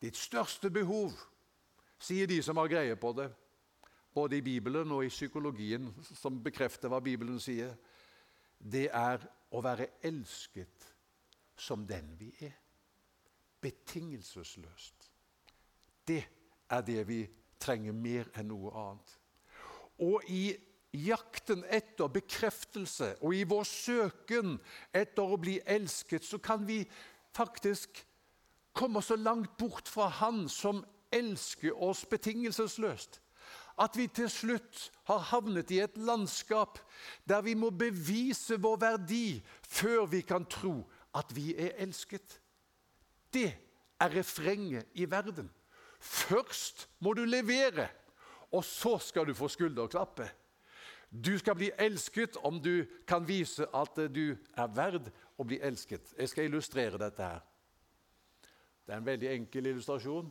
Ditt 0.00 0.16
største 0.16 0.70
behov, 0.72 1.12
sier 2.00 2.28
de 2.28 2.38
som 2.42 2.56
har 2.56 2.70
greie 2.72 2.96
på 2.96 3.12
det, 3.16 3.28
både 4.16 4.38
i 4.38 4.44
Bibelen 4.44 4.92
og 4.96 5.04
i 5.04 5.12
psykologien, 5.12 5.90
som 6.16 6.40
bekrefter 6.42 6.88
hva 6.88 7.02
Bibelen 7.04 7.38
sier, 7.40 7.76
det 8.60 8.88
er 8.92 9.22
å 9.52 9.60
være 9.64 9.90
elsket 10.08 10.88
som 11.60 11.84
den 11.86 12.08
vi 12.18 12.30
er. 12.44 12.56
Betingelsesløst. 13.60 15.10
Det 16.08 16.22
er 16.72 16.84
det 16.86 17.04
vi 17.08 17.20
trenger 17.60 17.94
mer 17.96 18.28
enn 18.38 18.50
noe 18.50 18.72
annet. 18.74 19.16
Og 20.00 20.24
i 20.32 20.56
jakten 20.96 21.62
etter 21.70 22.10
bekreftelse 22.10 23.12
og 23.20 23.34
i 23.36 23.44
vår 23.46 23.66
søken 23.68 24.56
etter 24.96 25.22
å 25.22 25.38
bli 25.40 25.58
elsket, 25.66 26.24
så 26.26 26.40
kan 26.42 26.66
vi 26.66 26.82
faktisk 27.36 28.02
komme 28.74 29.02
så 29.02 29.16
langt 29.16 29.56
bort 29.58 29.88
fra 29.88 30.08
Han 30.20 30.48
som 30.48 30.84
elsker 31.12 31.74
oss 31.82 32.04
betingelsesløst. 32.06 33.20
At 33.80 33.96
vi 33.96 34.06
til 34.12 34.28
slutt 34.30 34.90
har 35.08 35.22
havnet 35.30 35.70
i 35.72 35.80
et 35.80 35.96
landskap 35.96 36.78
der 37.28 37.40
vi 37.42 37.54
må 37.56 37.70
bevise 37.70 38.58
vår 38.60 38.76
verdi 38.82 39.40
før 39.64 40.04
vi 40.10 40.20
kan 40.26 40.44
tro 40.44 40.82
at 41.16 41.32
vi 41.34 41.54
er 41.56 41.78
elsket. 41.80 42.40
Det 43.32 43.48
er 44.00 44.12
refrenget 44.14 44.86
i 44.94 45.08
verden. 45.10 45.48
Først 46.00 46.88
må 46.98 47.12
du 47.14 47.24
levere, 47.28 47.88
og 48.50 48.64
så 48.64 48.96
skal 48.98 49.28
du 49.28 49.34
få 49.36 49.48
skulderklappe. 49.52 50.28
Du 51.10 51.34
skal 51.38 51.56
bli 51.58 51.70
elsket 51.78 52.38
om 52.46 52.60
du 52.62 52.86
kan 53.06 53.26
vise 53.28 53.66
at 53.74 53.98
du 54.14 54.36
er 54.56 54.74
verd 54.74 55.10
å 55.36 55.44
bli 55.44 55.58
elsket. 55.60 56.14
Jeg 56.16 56.30
skal 56.30 56.46
illustrere 56.48 57.00
dette 57.00 57.26
her. 57.26 57.40
Det 58.86 58.94
er 58.94 59.02
en 59.02 59.06
veldig 59.06 59.30
enkel 59.34 59.70
illustrasjon. 59.70 60.30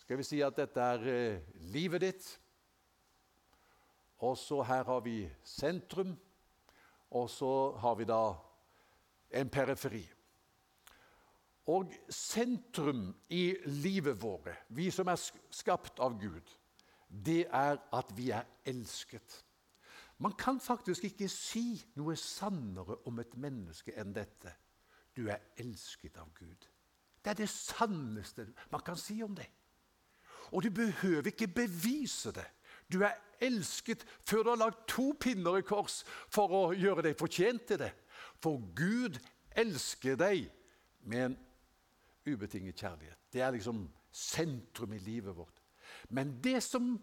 Skal 0.00 0.18
vi 0.18 0.26
si 0.26 0.40
at 0.42 0.56
dette 0.56 0.82
er 0.82 1.04
eh, 1.08 1.52
livet 1.70 2.02
ditt? 2.02 2.26
Og 4.20 4.34
så 4.36 4.58
her 4.66 4.84
har 4.84 5.04
vi 5.04 5.22
sentrum, 5.44 6.16
og 7.10 7.30
så 7.30 7.52
har 7.80 7.94
vi 7.96 8.08
da 8.08 8.24
en 9.40 9.52
periferi. 9.52 10.02
Og 11.68 11.92
sentrum 12.08 13.10
i 13.28 13.56
livet 13.66 14.22
vårt, 14.22 14.48
vi 14.68 14.90
som 14.90 15.08
er 15.08 15.20
skapt 15.50 16.00
av 16.00 16.16
Gud, 16.20 16.56
det 17.10 17.44
er 17.52 17.78
at 17.92 18.12
vi 18.16 18.30
er 18.30 18.46
elsket. 18.64 19.44
Man 20.20 20.32
kan 20.38 20.60
faktisk 20.60 21.04
ikke 21.04 21.28
si 21.32 21.80
noe 21.96 22.16
sannere 22.16 22.98
om 23.08 23.18
et 23.22 23.36
menneske 23.40 23.94
enn 23.96 24.12
dette. 24.12 24.52
Du 25.16 25.28
er 25.28 25.40
elsket 25.60 26.18
av 26.20 26.28
Gud. 26.36 26.66
Det 27.24 27.32
er 27.32 27.38
det 27.40 27.48
sanneste 27.52 28.46
man 28.70 28.84
kan 28.84 28.96
si 28.96 29.22
om 29.24 29.34
det. 29.36 29.48
Og 30.52 30.62
du 30.62 30.70
behøver 30.70 31.26
ikke 31.26 31.48
bevise 31.48 32.32
det. 32.32 32.46
Du 32.92 33.02
er 33.04 33.16
elsket 33.40 34.04
før 34.26 34.42
du 34.42 34.50
har 34.50 34.60
lagt 34.60 34.86
to 34.88 35.12
pinner 35.20 35.60
i 35.60 35.66
kors 35.66 36.02
for 36.28 36.52
å 36.52 36.62
gjøre 36.76 37.04
deg 37.06 37.18
fortjent 37.18 37.68
til 37.68 37.80
det. 37.80 37.92
For 38.42 38.60
Gud 38.76 39.20
elsker 39.56 40.18
deg 40.20 40.50
med 41.06 41.24
en 41.24 41.38
ubetinget 42.26 42.80
kjærlighet. 42.80 43.18
Det 43.32 43.40
er 43.40 43.54
liksom 43.54 43.88
sentrum 44.12 44.92
i 44.92 44.98
livet 44.98 45.36
vårt. 45.36 45.62
Men 46.08 46.38
det 46.44 46.62
som 46.62 46.96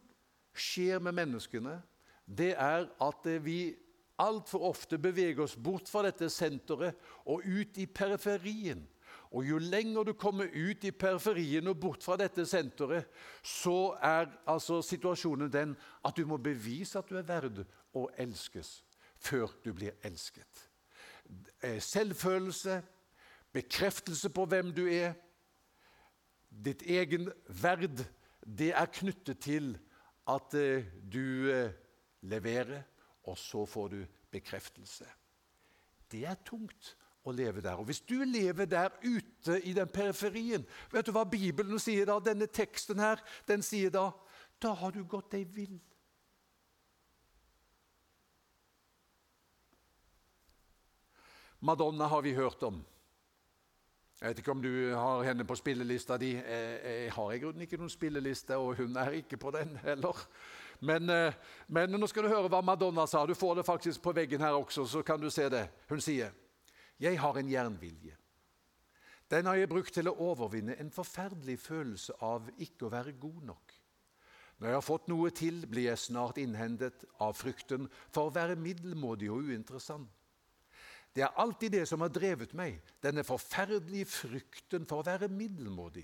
skjer 0.58 1.00
med 1.00 1.16
menneskene, 1.18 1.82
det 2.26 2.54
er 2.58 2.88
at 3.04 3.28
vi 3.46 3.76
altfor 4.20 4.66
ofte 4.72 4.98
beveger 4.98 5.44
oss 5.46 5.56
bort 5.56 5.90
fra 5.90 6.04
dette 6.08 6.30
senteret 6.34 6.98
og 7.26 7.46
ut 7.46 7.78
i 7.78 7.86
periferien. 7.86 8.88
Og 9.32 9.46
Jo 9.46 9.58
lenger 9.60 10.04
du 10.04 10.14
kommer 10.14 10.48
ut 10.48 10.84
i 10.84 10.92
periferien 10.92 11.68
og 11.68 11.80
bort 11.80 12.04
fra 12.04 12.16
dette 12.18 12.46
senteret, 12.48 13.08
så 13.44 13.98
er 14.02 14.32
altså 14.48 14.82
situasjonen 14.82 15.52
den 15.52 15.76
at 16.06 16.18
du 16.18 16.26
må 16.26 16.38
bevise 16.38 17.00
at 17.00 17.10
du 17.10 17.18
er 17.20 17.28
verd 17.28 17.66
å 17.94 18.08
elskes 18.18 18.82
før 19.18 19.52
du 19.66 19.74
blir 19.74 19.98
elsket. 20.06 20.70
Eh, 21.62 21.82
selvfølelse, 21.82 22.82
bekreftelse 23.58 24.30
på 24.34 24.46
hvem 24.50 24.72
du 24.76 24.86
er, 24.92 25.16
ditt 26.48 26.84
egen 26.88 27.28
verd, 27.62 28.06
det 28.42 28.72
er 28.72 28.94
knyttet 28.94 29.42
til 29.44 29.74
at 30.30 30.54
eh, 30.58 30.86
du 31.04 31.50
eh, 31.52 31.74
leverer, 32.28 32.86
og 33.28 33.38
så 33.38 33.66
får 33.68 33.90
du 33.94 34.00
bekreftelse. 34.32 35.08
Det 36.12 36.24
er 36.28 36.40
tungt 36.48 36.94
å 37.28 37.34
leve 37.36 37.62
der. 37.64 37.80
Og 37.80 37.90
Hvis 37.90 38.02
du 38.08 38.22
lever 38.24 38.70
der 38.70 38.94
ute 39.04 39.60
i 39.68 39.74
den 39.76 39.90
periferien 39.92 40.64
Vet 40.94 41.10
du 41.10 41.12
hva 41.12 41.26
Bibelen 41.28 41.80
sier 41.84 42.08
da? 42.08 42.16
Denne 42.24 42.48
teksten 42.48 43.02
her, 43.04 43.20
den 43.50 43.66
sier 43.66 43.92
da 43.92 44.10
Da 44.64 44.72
har 44.80 44.96
du 44.96 45.04
gått 45.04 45.34
deg 45.36 45.52
vill. 45.54 45.76
Madonna 51.60 52.08
har 52.08 52.22
vi 52.22 52.36
hørt 52.38 52.64
om. 52.64 52.80
Jeg 54.18 54.30
vet 54.30 54.40
ikke 54.42 54.52
om 54.52 54.62
du 54.62 54.72
har 54.96 55.24
henne 55.28 55.46
på 55.46 55.56
spillelista 55.56 56.16
di. 56.18 56.32
Jeg 56.34 57.12
har 57.14 57.32
i 57.32 57.38
grunnen 57.38 57.62
ikke 57.62 57.78
noen 57.78 57.92
spilleliste, 57.94 58.58
og 58.58 58.80
hun 58.80 58.98
er 58.98 59.20
ikke 59.20 59.38
på 59.38 59.52
den 59.54 59.76
heller. 59.84 60.24
Men, 60.80 61.10
eh, 61.10 61.34
men, 61.68 61.94
nå 61.94 62.08
skal 62.10 62.26
du 62.26 62.32
høre 62.32 62.50
hva 62.50 62.64
Madonna 62.66 63.06
sa. 63.08 63.26
Du 63.26 63.36
får 63.38 63.60
det 63.60 63.66
faktisk 63.66 64.02
på 64.02 64.16
veggen 64.18 64.42
her 64.42 64.58
også, 64.58 64.86
så 64.86 65.04
kan 65.06 65.22
du 65.22 65.30
se 65.30 65.50
det. 65.50 65.68
Hun 65.90 66.02
sier, 66.02 66.32
'Jeg 67.00 67.20
har 67.20 67.38
en 67.38 67.50
jernvilje. 67.50 68.16
Den 69.30 69.46
har 69.46 69.56
jeg 69.56 69.70
brukt 69.70 69.94
til 69.94 70.08
å 70.08 70.18
overvinne 70.18 70.80
en 70.80 70.92
forferdelig 70.92 71.60
følelse 71.60 72.14
av 72.22 72.50
ikke 72.58 72.86
å 72.86 72.90
være 72.90 73.12
god 73.12 73.42
nok.' 73.44 73.74
'Når 74.60 74.68
jeg 74.68 74.76
har 74.76 74.82
fått 74.82 75.08
noe 75.08 75.30
til, 75.30 75.68
blir 75.68 75.84
jeg 75.84 75.98
snart 75.98 76.38
innhendet 76.38 77.06
av 77.20 77.34
frykten 77.34 77.88
for 78.10 78.30
å 78.30 78.34
være 78.34 78.56
middelmådig 78.56 79.30
og 79.30 79.44
uinteressant.' 79.44 80.17
Det 81.18 81.24
er 81.26 81.40
alltid 81.42 81.72
det 81.74 81.88
som 81.90 82.04
har 82.06 82.12
drevet 82.14 82.52
meg, 82.54 82.76
denne 83.02 83.24
forferdelige 83.26 84.06
frykten 84.06 84.84
for 84.86 85.02
å 85.02 85.06
være 85.08 85.32
middelmådig. 85.34 86.04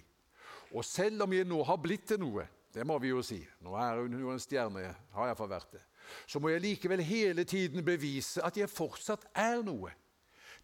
Og 0.74 0.82
selv 0.82 1.28
om 1.28 1.36
jeg 1.36 1.46
nå 1.46 1.60
har 1.70 1.78
blitt 1.78 2.08
til 2.10 2.18
noe, 2.24 2.48
det 2.74 2.82
må 2.90 2.96
vi 2.98 3.12
jo 3.12 3.22
si, 3.22 3.38
nå 3.62 3.76
er 3.78 4.02
hun 4.02 4.16
jo 4.18 4.32
en 4.34 4.42
stjerne, 4.42 4.88
har 5.14 5.30
jeg 5.30 5.50
vært 5.52 5.76
det, 5.76 5.84
så 6.26 6.42
må 6.42 6.50
jeg 6.50 6.64
likevel 6.64 7.06
hele 7.06 7.46
tiden 7.46 7.86
bevise 7.86 8.42
at 8.42 8.58
jeg 8.58 8.74
fortsatt 8.74 9.28
er 9.38 9.62
noe. 9.62 9.94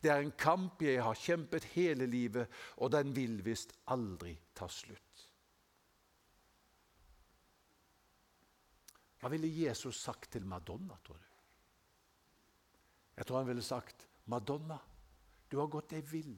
Det 0.02 0.10
er 0.10 0.26
en 0.26 0.34
kamp 0.34 0.82
jeg 0.82 0.98
har 1.06 1.22
kjempet 1.28 1.70
hele 1.76 2.10
livet, 2.10 2.50
og 2.82 2.90
den 2.98 3.14
vil 3.14 3.38
visst 3.46 3.78
aldri 3.94 4.34
ta 4.58 4.66
slutt. 4.66 5.26
Hva 9.22 9.30
ville 9.30 9.54
Jesus 9.62 10.02
sagt 10.02 10.32
til 10.34 10.50
Madonna, 10.50 10.98
tror 11.06 11.22
du? 11.22 11.34
Jeg 13.20 13.28
tror 13.28 13.44
han 13.44 13.52
ville 13.52 13.62
sagt 13.62 14.09
Madonna, 14.30 14.78
du 15.50 15.58
har 15.58 15.68
gått 15.68 15.96
deg 15.96 16.06
vill. 16.10 16.36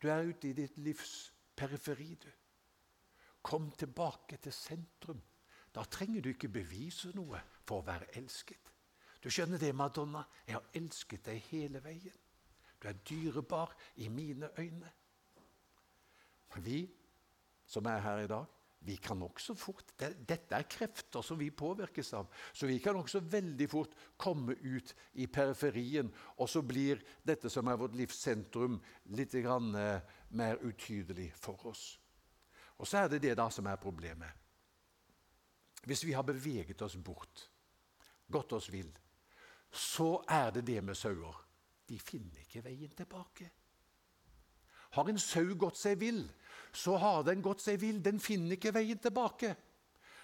Du 0.00 0.08
er 0.08 0.28
ute 0.30 0.48
i 0.48 0.56
ditt 0.56 0.78
livs 0.78 1.32
periferi, 1.56 2.14
du. 2.14 2.30
Kom 3.42 3.70
tilbake 3.72 4.38
til 4.38 4.54
sentrum. 4.54 5.20
Da 5.74 5.84
trenger 5.84 6.22
du 6.22 6.30
ikke 6.32 6.50
bevise 6.52 7.12
noe 7.14 7.40
for 7.66 7.80
å 7.80 7.86
være 7.86 8.10
elsket. 8.18 8.70
Du 9.20 9.28
skjønner 9.30 9.60
det, 9.60 9.74
Madonna? 9.76 10.22
Jeg 10.46 10.56
har 10.56 10.70
elsket 10.80 11.26
deg 11.26 11.42
hele 11.50 11.82
veien. 11.84 12.16
Du 12.80 12.88
er 12.88 13.02
dyrebar 13.04 13.74
i 14.00 14.08
mine 14.08 14.48
øyne. 14.58 14.92
Vi 16.64 16.80
som 17.66 17.86
er 17.86 18.00
her 18.02 18.24
i 18.24 18.30
dag, 18.30 18.46
vi 18.82 18.96
kan 18.96 19.22
også 19.22 19.54
fort, 19.54 19.92
Dette 20.00 20.56
er 20.56 20.68
krefter 20.68 21.22
som 21.22 21.38
vi 21.38 21.50
påvirkes 21.52 22.14
av. 22.16 22.30
Så 22.52 22.66
vi 22.66 22.78
kan 22.80 22.96
også 22.96 23.20
veldig 23.20 23.66
fort 23.68 23.92
komme 24.16 24.56
ut 24.56 24.94
i 25.20 25.26
periferien, 25.26 26.08
og 26.40 26.48
så 26.48 26.62
blir 26.64 27.02
dette 27.26 27.50
som 27.52 27.68
er 27.68 27.76
vårt 27.76 27.98
livssentrum, 27.98 28.80
litt 29.12 29.36
grann, 29.44 29.74
eh, 29.76 30.00
mer 30.30 30.56
utydelig 30.64 31.32
for 31.36 31.66
oss. 31.66 31.98
Og 32.78 32.88
så 32.88 33.04
er 33.04 33.08
det 33.08 33.22
det 33.22 33.36
da 33.36 33.50
som 33.50 33.66
er 33.66 33.76
problemet. 33.76 34.32
Hvis 35.84 36.04
vi 36.04 36.12
har 36.12 36.22
beveget 36.22 36.82
oss 36.82 36.96
bort, 36.96 37.50
gått 38.30 38.52
oss 38.52 38.70
vill, 38.72 38.90
så 39.70 40.24
er 40.28 40.50
det 40.50 40.66
det 40.66 40.80
med 40.84 40.96
sauer. 40.96 41.36
De 41.88 41.98
finner 41.98 42.40
ikke 42.40 42.64
veien 42.64 42.90
tilbake. 42.96 43.50
Har 44.90 45.08
en 45.08 45.18
sau 45.18 45.54
gått 45.54 45.76
seg 45.76 46.00
vill, 46.00 46.24
så 46.72 46.96
har 47.00 47.24
den 47.26 47.42
gått 47.42 47.62
seg 47.64 47.80
vill. 47.82 48.02
Den 48.02 48.20
finner 48.22 48.56
ikke 48.56 48.74
veien 48.74 48.98
tilbake. 48.98 49.54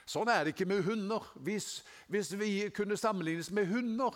Sånn 0.07 0.31
er 0.31 0.45
det 0.45 0.55
ikke 0.55 0.69
med 0.71 0.85
hunder. 0.87 1.25
Hvis, 1.43 1.81
hvis 2.07 2.31
vi 2.39 2.51
kunne 2.75 2.99
sammenlignes 2.99 3.51
med 3.51 3.67
hunder, 3.73 4.15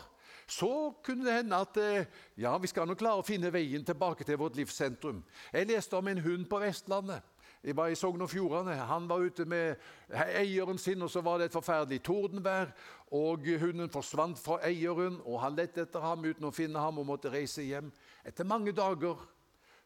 så 0.51 0.93
kunne 1.03 1.27
det 1.27 1.41
hende 1.41 1.59
at 1.63 1.77
eh, 1.83 2.07
ja, 2.39 2.57
vi 2.59 2.71
skal 2.71 2.87
nok 2.87 2.99
klare 3.03 3.23
å 3.23 3.27
finne 3.27 3.53
veien 3.55 3.85
tilbake 3.87 4.27
til 4.27 4.39
vårt 4.39 4.59
livssentrum. 4.59 5.23
Jeg 5.53 5.69
leste 5.71 5.99
om 5.99 6.09
en 6.11 6.23
hund 6.23 6.47
på 6.51 6.63
Vestlandet. 6.63 7.27
Jeg 7.61 7.77
var 7.77 7.91
i 7.93 7.97
Sogn 7.99 8.23
og 8.25 8.31
Fjordane. 8.33 8.73
Han 8.89 9.09
var 9.09 9.21
ute 9.21 9.45
med 9.45 9.77
eieren 10.09 10.79
sin, 10.81 11.03
og 11.03 11.11
så 11.13 11.21
var 11.21 11.39
det 11.39 11.51
et 11.51 11.59
forferdelig 11.59 12.01
tordenvær. 12.03 12.71
og 13.13 13.45
Hunden 13.61 13.91
forsvant 13.91 14.39
fra 14.39 14.57
eieren, 14.65 15.21
og 15.25 15.41
han 15.43 15.59
lette 15.59 15.83
etter 15.83 16.01
ham 16.01 16.25
uten 16.25 16.49
å 16.49 16.55
finne 16.55 16.81
ham 16.81 16.99
og 16.99 17.07
måtte 17.07 17.31
reise 17.31 17.63
hjem. 17.63 17.93
Etter 18.25 18.49
mange 18.49 18.73
dager 18.73 19.19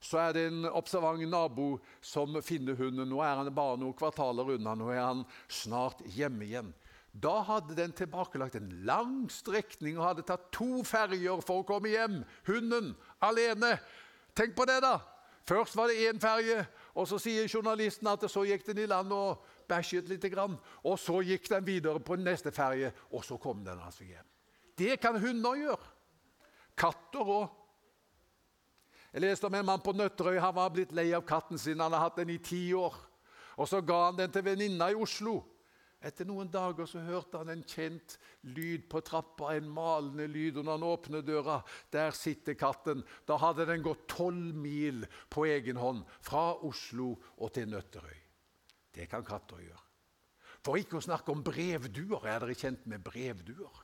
så 0.05 0.21
er 0.21 0.35
det 0.37 0.43
en 0.51 0.67
observant 0.69 1.23
nabo 1.29 1.79
som 2.05 2.37
finner 2.45 2.77
hunden. 2.77 3.09
Nå 3.09 3.23
er 3.25 3.39
han 3.41 3.53
bare 3.57 3.79
noen 3.81 3.97
kvartaler 3.97 4.57
unna. 4.59 4.75
Nå 4.77 4.91
er 4.93 5.01
han 5.01 5.23
snart 5.49 6.03
hjemme 6.13 6.45
igjen. 6.45 6.75
Da 7.15 7.39
hadde 7.47 7.77
den 7.79 7.95
tilbakelagt 7.95 8.59
en 8.59 8.69
lang 8.85 9.31
strekning 9.31 9.97
og 9.97 10.09
hadde 10.11 10.27
tatt 10.29 10.51
to 10.53 10.83
ferger 10.85 11.41
for 11.47 11.63
å 11.63 11.67
komme 11.69 11.93
hjem. 11.95 12.21
Hunden 12.49 12.93
alene. 13.25 13.79
Tenk 14.37 14.57
på 14.59 14.67
det, 14.69 14.81
da! 14.85 14.99
Først 15.45 15.77
var 15.77 15.91
det 15.93 16.01
én 16.09 16.21
ferge, 16.21 16.63
og 16.97 17.05
så 17.09 17.19
sier 17.21 17.49
journalisten 17.49 18.09
at 18.09 18.23
så 18.33 18.47
gikk 18.49 18.65
den 18.65 18.81
i 18.81 18.87
land 18.89 19.13
og 19.13 19.43
bæsjet 19.69 20.09
litt. 20.09 20.25
Og 20.83 20.97
så 21.01 21.21
gikk 21.25 21.51
den 21.53 21.67
videre 21.67 22.01
på 22.01 22.17
neste 22.17 22.53
ferge, 22.53 22.93
og 23.13 23.25
så 23.25 23.37
kom 23.41 23.61
den 23.65 23.81
altså 23.81 24.09
hjem. 24.09 24.25
Det 24.77 24.97
kan 25.01 25.21
hunder 25.21 25.61
gjøre. 25.61 25.93
Katter 26.77 27.37
òg. 27.39 27.53
Jeg 29.15 29.23
leste 29.23 29.47
om 29.47 29.55
en 29.55 29.67
mann 29.69 29.83
på 29.83 29.93
Nøtterøy. 29.95 30.41
Han 30.43 30.57
var 30.57 30.73
blitt 30.75 30.93
lei 30.93 31.13
av 31.15 31.23
katten 31.23 31.59
sin. 31.61 31.79
Han 31.79 31.93
hadde 31.93 32.03
hatt 32.03 32.17
den 32.19 32.33
i 32.35 32.41
ti 32.43 32.65
år. 32.75 32.97
Og 33.55 33.69
Så 33.71 33.79
ga 33.87 34.09
han 34.09 34.17
den 34.19 34.33
til 34.35 34.43
venninna 34.43 34.91
i 34.91 34.97
Oslo. 34.99 35.37
Etter 36.05 36.27
noen 36.27 36.51
dager 36.53 36.89
så 36.91 36.99
hørte 37.01 37.39
han 37.41 37.53
en 37.55 37.63
kjent 37.63 38.19
lyd 38.43 38.89
på 38.91 39.01
trappa, 39.07 39.55
en 39.55 39.71
malende 39.71 40.27
lyd. 40.27 40.59
Og 40.59 40.67
når 40.67 40.77
han 40.77 40.89
åpner 40.91 41.23
døra, 41.23 41.61
der 41.95 42.11
sitter 42.11 42.59
katten. 42.59 43.07
Da 43.25 43.39
hadde 43.39 43.69
den 43.71 43.87
gått 43.87 44.09
tolv 44.11 44.51
mil 44.59 45.07
på 45.31 45.47
egen 45.47 45.79
hånd 45.79 46.03
fra 46.19 46.51
Oslo 46.67 47.15
og 47.39 47.55
til 47.55 47.71
Nøtterøy. 47.71 48.19
Det 48.99 49.07
kan 49.15 49.25
katter 49.25 49.63
gjøre. 49.63 49.81
For 50.65 50.81
ikke 50.81 50.99
å 50.99 51.07
snakke 51.07 51.31
om 51.31 51.47
brevduer. 51.47 52.27
Er 52.27 52.43
dere 52.43 52.59
kjent 52.59 52.83
med 52.91 53.07
brevduer? 53.07 53.84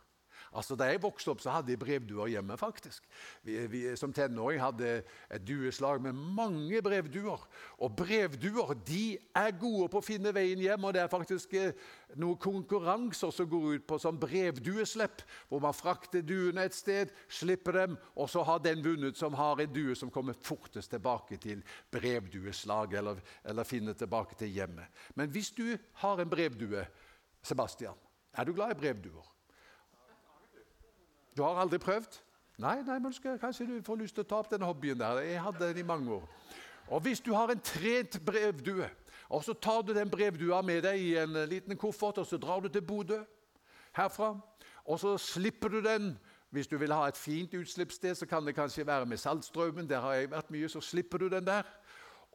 Altså, 0.53 0.75
Da 0.75 0.85
jeg 0.91 1.03
vokste 1.03 1.31
opp, 1.31 1.41
så 1.41 1.51
hadde 1.51 1.71
jeg 1.71 1.79
brevduer 1.79 2.27
hjemme. 2.27 2.57
faktisk. 2.59 3.05
Vi, 3.43 3.67
vi, 3.67 3.97
som 3.97 4.13
tenåring 4.13 4.61
hadde 4.61 5.03
et 5.31 5.47
dueslag 5.47 6.03
med 6.03 6.13
mange 6.13 6.83
brevduer. 6.83 7.49
Og 7.79 7.97
brevduer 7.97 8.75
de 8.87 9.19
er 9.35 9.51
gode 9.61 9.89
på 9.89 9.99
å 9.99 10.05
finne 10.05 10.35
veien 10.35 10.59
hjem. 10.59 10.85
og 10.85 10.95
Det 10.95 11.03
er 11.03 11.13
faktisk 11.13 11.55
eh, 11.55 11.73
noen 12.17 12.37
konkurranser 12.37 13.31
som 13.31 13.49
går 13.49 13.75
ut 13.75 13.87
på 13.87 13.99
som 13.99 14.19
brevdueslipp, 14.19 15.23
hvor 15.49 15.63
man 15.63 15.75
frakter 15.75 16.23
duene 16.27 16.67
et 16.67 16.75
sted, 16.75 17.15
slipper 17.29 17.73
dem, 17.73 17.99
og 18.17 18.31
så 18.31 18.43
har 18.43 18.59
den 18.59 18.83
vunnet 18.85 19.17
som 19.17 19.35
har 19.39 19.61
en 19.61 19.73
due 19.73 19.95
som 19.95 20.11
kommer 20.11 20.35
fortest 20.35 20.91
tilbake 20.91 21.39
til 21.39 21.63
brevdueslag, 21.93 22.95
eller, 22.99 23.23
eller 23.45 23.65
finner 23.65 23.95
tilbake 23.95 24.35
til 24.35 24.51
hjemmet. 24.51 24.91
Men 25.15 25.31
hvis 25.31 25.51
du 25.55 25.77
har 26.03 26.19
en 26.19 26.31
brevdue, 26.31 26.87
Sebastian, 27.43 27.95
er 28.37 28.45
du 28.45 28.53
glad 28.53 28.75
i 28.75 28.81
brevduer? 28.83 29.40
Du 31.37 31.43
har 31.43 31.61
aldri 31.61 31.79
prøvd? 31.79 32.19
Nei, 32.61 32.83
nei, 32.85 32.99
men 33.01 33.13
skal, 33.13 33.39
kanskje 33.41 33.67
du 33.67 33.77
får 33.85 34.01
lyst 34.03 34.15
til 34.19 34.27
å 34.27 34.29
ta 34.29 34.41
opp 34.43 34.51
den 34.51 34.65
hobbyen 34.67 34.99
der. 35.01 35.23
Jeg 35.25 35.43
hadde 35.43 35.69
den 35.71 35.81
i 35.81 35.87
mange 35.87 36.13
år. 36.19 36.27
Og 36.91 37.01
Hvis 37.01 37.21
du 37.21 37.33
har 37.35 37.51
en 37.51 37.61
trent 37.61 38.19
brevdue, 38.27 38.89
og 39.31 39.45
så 39.45 39.55
tar 39.55 39.83
du 39.87 39.95
den 39.95 40.11
brevdua 40.11 40.63
med 40.67 40.83
deg 40.83 41.01
i 41.01 41.15
en 41.23 41.39
liten 41.49 41.79
koffert 41.79 42.19
og 42.19 42.27
så 42.27 42.37
drar 42.37 42.61
du 42.61 42.69
til 42.69 42.83
Bodø 42.83 43.21
herfra, 43.95 44.35
og 44.85 44.99
så 45.01 45.15
slipper 45.19 45.69
du 45.69 45.81
den 45.85 46.17
hvis 46.51 46.67
du 46.67 46.77
vil 46.79 46.93
ha 46.93 47.07
et 47.07 47.17
fint 47.17 47.55
utslippssted, 47.55 48.15
så 48.15 48.27
kan 48.27 48.47
det 48.47 48.57
kanskje 48.57 48.87
være 48.87 49.07
med 49.07 49.17
Saltstraumen. 49.23 49.89
Der 49.89 50.01
har 50.01 50.15
jeg 50.19 50.31
vært 50.31 50.51
mye, 50.51 50.69
så 50.69 50.81
slipper 50.83 51.19
du 51.19 51.29
den 51.29 51.47
der. 51.47 51.63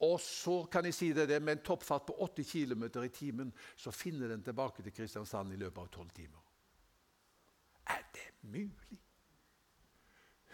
Og 0.07 0.19
så 0.19 0.63
kan 0.71 0.85
jeg 0.85 0.93
si 0.93 1.11
det, 1.13 1.41
med 1.41 1.57
en 1.57 1.63
toppfart 1.63 2.07
på 2.07 2.15
80 2.23 2.51
km 2.51 2.83
i 3.03 3.11
timen, 3.11 3.53
så 3.75 3.91
finner 3.91 4.27
den 4.27 4.43
tilbake 4.43 4.83
til 4.83 4.93
Kristiansand 4.93 5.53
i 5.53 5.59
løpet 5.59 5.81
av 5.81 5.89
12 5.91 6.09
timer. 6.15 6.44
Mulig? 8.45 8.99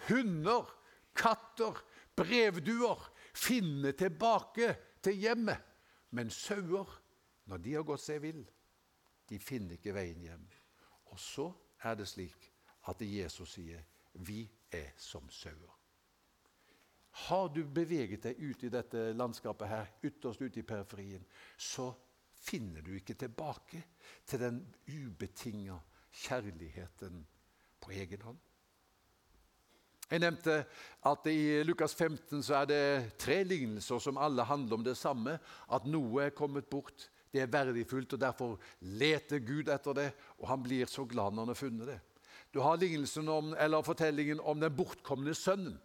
Hunder, 0.08 0.70
katter, 1.16 1.78
brevduer 2.16 3.04
finner 3.34 3.96
tilbake 3.98 4.74
til 5.04 5.20
hjemmet. 5.22 5.60
Men 6.12 6.32
sauer, 6.34 6.90
når 7.48 7.62
de 7.64 7.76
har 7.78 7.86
gått 7.88 8.04
seg 8.04 8.22
vill, 8.24 8.42
de 9.30 9.40
finner 9.40 9.78
ikke 9.78 9.96
veien 9.96 10.24
hjem. 10.26 10.48
Og 11.12 11.20
så 11.20 11.48
er 11.88 11.96
det 12.00 12.10
slik 12.10 12.50
at 12.90 13.02
Jesus 13.02 13.54
sier, 13.56 13.84
'Vi 14.14 14.50
er 14.72 14.92
som 14.98 15.30
sauer'. 15.30 15.78
Har 17.12 17.48
du 17.48 17.64
beveget 17.68 18.24
deg 18.24 18.40
ut 18.40 18.64
i 18.64 18.70
dette 18.70 19.14
landskapet 19.14 19.68
her, 19.68 19.88
ytterst 20.04 20.42
ute 20.42 20.60
i 20.60 20.68
periferien, 20.68 21.26
så 21.58 21.94
finner 22.34 22.82
du 22.82 22.94
ikke 22.96 23.14
tilbake 23.14 23.84
til 24.26 24.40
den 24.40 24.62
ubetinga 24.88 25.78
kjærligheten 26.12 27.26
på 27.82 27.92
egen 27.98 28.22
hånd. 28.22 28.40
Jeg 30.12 30.20
nevnte 30.20 30.58
at 31.08 31.28
i 31.32 31.64
Lukas 31.64 31.94
15 31.96 32.44
så 32.44 32.58
er 32.60 32.66
det 32.68 33.18
tre 33.22 33.44
lignelser 33.48 34.00
som 34.04 34.20
alle 34.20 34.44
handler 34.44 34.76
om 34.76 34.84
det 34.84 34.98
samme. 35.00 35.38
At 35.72 35.88
noe 35.88 36.26
er 36.26 36.36
kommet 36.36 36.68
bort. 36.68 37.08
Det 37.32 37.40
er 37.40 37.52
verdifullt, 37.52 38.14
og 38.14 38.20
derfor 38.20 38.58
leter 38.82 39.40
Gud 39.40 39.72
etter 39.72 39.96
det. 39.96 40.10
Og 40.44 40.50
han 40.52 40.64
blir 40.64 40.86
så 40.92 41.06
glad 41.08 41.32
når 41.32 41.46
han 41.46 41.54
har 41.54 41.62
funnet 41.62 41.88
det. 41.94 42.00
Du 42.52 42.60
har 42.60 42.76
om, 43.32 43.84
fortellingen 43.84 44.40
om 44.44 44.60
den 44.60 44.75
bortkomne 44.75 45.34
sønnen. 45.34 45.79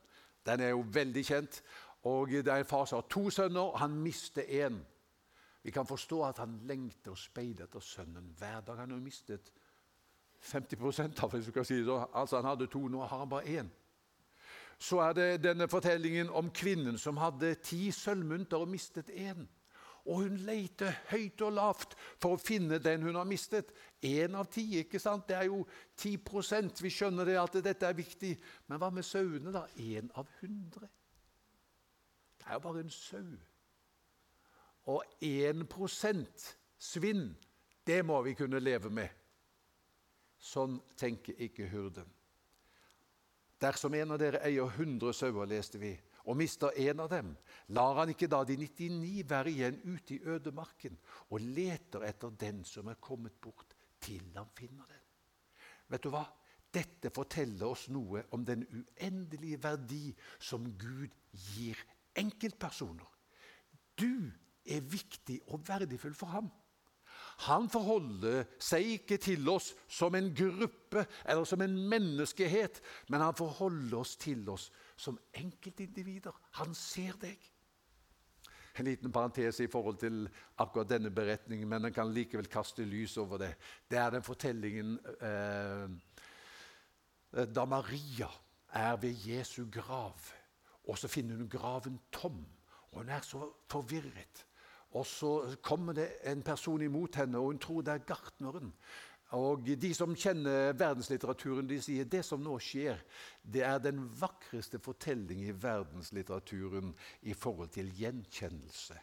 Den 0.47 0.61
er 0.61 0.75
jo 0.75 0.85
veldig 0.91 1.25
kjent. 1.25 1.63
Og 2.03 2.29
Det 2.29 2.49
er 2.49 2.59
en 2.59 2.65
far 2.65 2.85
som 2.85 2.97
har 2.97 3.09
to 3.11 3.31
sønner, 3.31 3.61
og 3.61 3.79
han 3.79 3.91
mister 3.91 4.43
én. 4.43 4.83
Vi 5.63 5.71
kan 5.71 5.87
forstå 5.87 6.23
at 6.25 6.39
han 6.39 6.61
lengter 6.67 7.11
og 7.11 7.19
speider 7.19 7.65
etter 7.65 7.81
sønnen 7.81 8.35
hver 8.39 8.61
dag. 8.61 8.77
Han 8.77 8.91
har 8.91 8.99
mistet 8.99 9.53
50 10.41 11.23
av 11.23 11.33
hvis 11.33 11.47
du 11.47 11.53
kan 11.53 11.65
si 11.65 11.81
det. 11.85 11.99
Altså 12.15 12.37
Han 12.37 12.51
hadde 12.53 12.67
to, 12.71 12.89
nå 12.89 13.03
har 13.05 13.19
han 13.19 13.29
bare 13.29 13.61
én. 13.61 13.69
Så 14.79 15.01
er 15.01 15.13
det 15.13 15.43
denne 15.45 15.69
fortellingen 15.69 16.31
om 16.31 16.51
kvinnen 16.51 16.99
som 16.99 17.17
hadde 17.17 17.55
ti 17.65 17.91
sølvmynter 17.93 18.61
og 18.61 18.69
mistet 18.69 19.11
én. 19.11 19.47
Og 20.07 20.23
hun 20.23 20.37
leter 20.47 20.93
høyt 21.11 21.41
og 21.43 21.57
lavt 21.57 21.97
for 22.23 22.37
å 22.37 22.41
finne 22.41 22.79
den 22.79 23.03
hun 23.03 23.17
har 23.19 23.27
mistet. 23.27 23.73
Én 24.05 24.37
av 24.39 24.47
ti, 24.53 24.79
ikke 24.79 25.01
sant? 25.03 25.27
Det 25.27 25.35
er 25.35 25.49
jo 25.49 25.65
10% 25.99 26.83
Vi 26.85 26.93
skjønner 26.95 27.27
det 27.27 27.41
at 27.41 27.59
dette 27.65 27.89
er 27.89 27.97
viktig. 27.97 28.37
Men 28.69 28.79
hva 28.79 28.93
med 28.95 29.07
sauene, 29.07 29.51
da? 29.55 29.65
Én 29.83 30.13
av 30.15 30.31
hundre. 30.41 30.87
Det 32.39 32.47
er 32.47 32.61
jo 32.61 32.65
bare 32.69 32.85
en 32.85 32.95
sau. 32.95 33.35
Og 34.87 35.03
1% 35.27 36.47
svinn, 36.79 37.33
det 37.87 38.05
må 38.07 38.21
vi 38.23 38.37
kunne 38.39 38.63
leve 38.63 38.91
med. 38.91 39.11
Sånn 40.47 40.79
tenker 40.99 41.39
ikke 41.43 41.67
hurden. 41.73 42.07
Dersom 43.59 43.95
en 43.97 44.13
av 44.15 44.21
dere 44.21 44.43
eier 44.45 44.69
100 44.69 45.17
sauer, 45.17 45.49
leste 45.49 45.81
vi, 45.81 45.95
og 46.27 46.37
mister 46.37 46.75
en 46.83 47.01
av 47.05 47.11
dem, 47.11 47.33
lar 47.75 48.03
han 48.03 48.13
ikke 48.13 48.29
da 48.31 48.43
de 48.45 48.59
99 48.61 49.25
være 49.31 49.53
igjen 49.53 49.79
ute 49.87 50.17
i 50.17 50.23
ødemarken 50.35 50.99
og 51.31 51.41
leter 51.41 52.05
etter 52.07 52.35
den 52.39 52.65
som 52.69 52.91
er 52.93 53.01
kommet 53.01 53.39
bort, 53.41 53.75
til 54.03 54.27
han 54.37 54.51
finner 54.55 54.87
den. 54.91 55.05
Vet 55.91 56.05
du 56.05 56.11
hva? 56.13 56.27
Dette 56.77 57.11
forteller 57.15 57.71
oss 57.71 57.87
noe 57.89 58.27
om 58.37 58.43
den 58.45 58.67
uendelige 58.69 59.63
verdi 59.63 60.11
som 60.43 60.67
Gud 60.77 61.15
gir 61.33 61.79
enkeltpersoner. 62.19 63.07
Du 63.97 64.29
er 64.67 64.85
viktig 64.85 65.41
og 65.47 65.65
verdifull 65.65 66.15
for 66.19 66.35
ham. 66.35 66.51
Han 67.45 67.69
forholder 67.69 68.47
seg 68.63 68.95
ikke 68.95 69.19
til 69.21 69.49
oss 69.53 69.75
som 69.93 70.15
en 70.17 70.31
gruppe 70.35 71.03
eller 71.25 71.45
som 71.45 71.61
en 71.61 71.75
menneskehet, 71.91 72.81
men 73.13 73.21
han 73.21 73.37
forholder 73.37 73.99
oss 73.99 74.17
til 74.17 74.47
oss 74.49 74.71
som 74.97 75.19
enkeltindivider. 75.37 76.33
Han 76.61 76.73
ser 76.75 77.19
deg. 77.21 77.37
En 78.77 78.89
liten 78.89 79.13
parentes 79.13 79.61
i 79.61 79.69
forhold 79.73 80.01
til 80.01 80.25
akkurat 80.61 80.89
denne 80.91 81.11
beretningen, 81.13 81.69
men 81.69 81.87
den 81.87 81.95
kan 81.97 82.13
likevel 82.13 82.49
kaste 82.53 82.85
lys 82.85 83.17
over 83.21 83.41
det. 83.41 83.53
Det 83.89 84.01
er 84.01 84.11
den 84.17 84.25
fortellingen 84.25 84.99
eh, 85.21 85.87
da 87.53 87.65
Maria 87.69 88.29
er 88.73 88.97
ved 89.01 89.29
Jesu 89.29 89.65
grav, 89.73 90.21
og 90.89 90.99
så 90.99 91.09
finner 91.09 91.37
hun 91.37 91.49
graven 91.49 92.01
tom. 92.13 92.45
Og 92.93 93.03
hun 93.03 93.09
er 93.09 93.21
så 93.21 93.49
forvirret. 93.69 94.47
Og 94.97 95.05
så 95.07 95.33
kommer 95.65 95.97
det 95.97 96.07
en 96.31 96.43
person 96.43 96.83
imot 96.83 97.19
henne, 97.21 97.39
og 97.39 97.53
hun 97.53 97.61
tror 97.61 97.85
det 97.85 97.93
er 97.93 98.07
gartneren. 98.09 98.73
Og 99.37 99.67
De 99.67 99.91
som 99.95 100.15
kjenner 100.15 100.71
verdenslitteraturen, 100.79 101.67
de 101.67 101.81
sier 101.83 102.07
det 102.07 102.23
som 102.25 102.41
nå 102.43 102.55
skjer, 102.63 103.01
det 103.43 103.65
er 103.67 103.83
den 103.83 104.05
vakreste 104.21 104.79
fortelling 104.79 105.43
i 105.49 105.53
verdenslitteraturen 105.53 106.95
i 107.27 107.35
forhold 107.35 107.75
til 107.75 107.91
gjenkjennelse. 107.99 108.99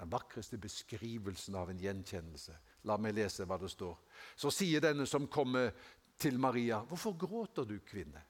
Den 0.00 0.12
vakreste 0.12 0.56
beskrivelsen 0.58 1.58
av 1.58 1.70
en 1.70 1.82
gjenkjennelse. 1.82 2.54
La 2.88 2.96
meg 2.96 3.18
lese 3.18 3.44
hva 3.44 3.58
det 3.60 3.68
står. 3.68 3.98
Så 4.38 4.52
sier 4.54 4.80
denne 4.80 5.04
som 5.06 5.26
kommer 5.28 5.74
til 6.20 6.38
Maria, 6.38 6.80
'Hvorfor 6.84 7.18
gråter 7.18 7.64
du, 7.64 7.78
kvinne?' 7.80 8.22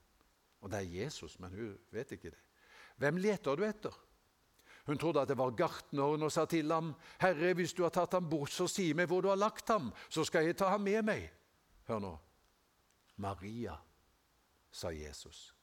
Og 0.61 0.71
det 0.71 0.79
er 0.79 1.05
Jesus, 1.05 1.39
men 1.41 1.53
hun 1.53 1.79
vet 1.91 2.13
ikke 2.13 2.31
det. 2.31 2.39
'Hvem 2.99 3.17
leter 3.17 3.57
du 3.57 3.63
etter?' 3.65 4.10
Hun 4.91 4.99
trodde 4.99 5.21
at 5.21 5.29
det 5.31 5.37
var 5.39 5.53
gartneren 5.55 6.23
og 6.27 6.33
sa 6.33 6.45
til 6.51 6.73
ham, 6.73 6.95
'Herre, 7.21 7.55
hvis 7.55 7.73
du 7.73 7.83
har 7.83 7.93
tatt 7.95 8.13
ham 8.13 8.31
bort, 8.31 8.51
så 8.51 8.67
si 8.67 8.93
meg 8.93 9.07
hvor 9.07 9.21
du 9.23 9.29
har 9.29 9.39
lagt 9.39 9.69
ham, 9.71 9.93
så 10.11 10.25
skal 10.25 10.45
jeg 10.45 10.57
ta 10.59 10.67
ham 10.69 10.81
med 10.81 11.03
meg.' 11.07 11.31
Hør 11.87 11.99
nå. 11.99 12.19
Maria, 13.17 13.77
sa 14.71 14.91
Jesus. 14.91 15.55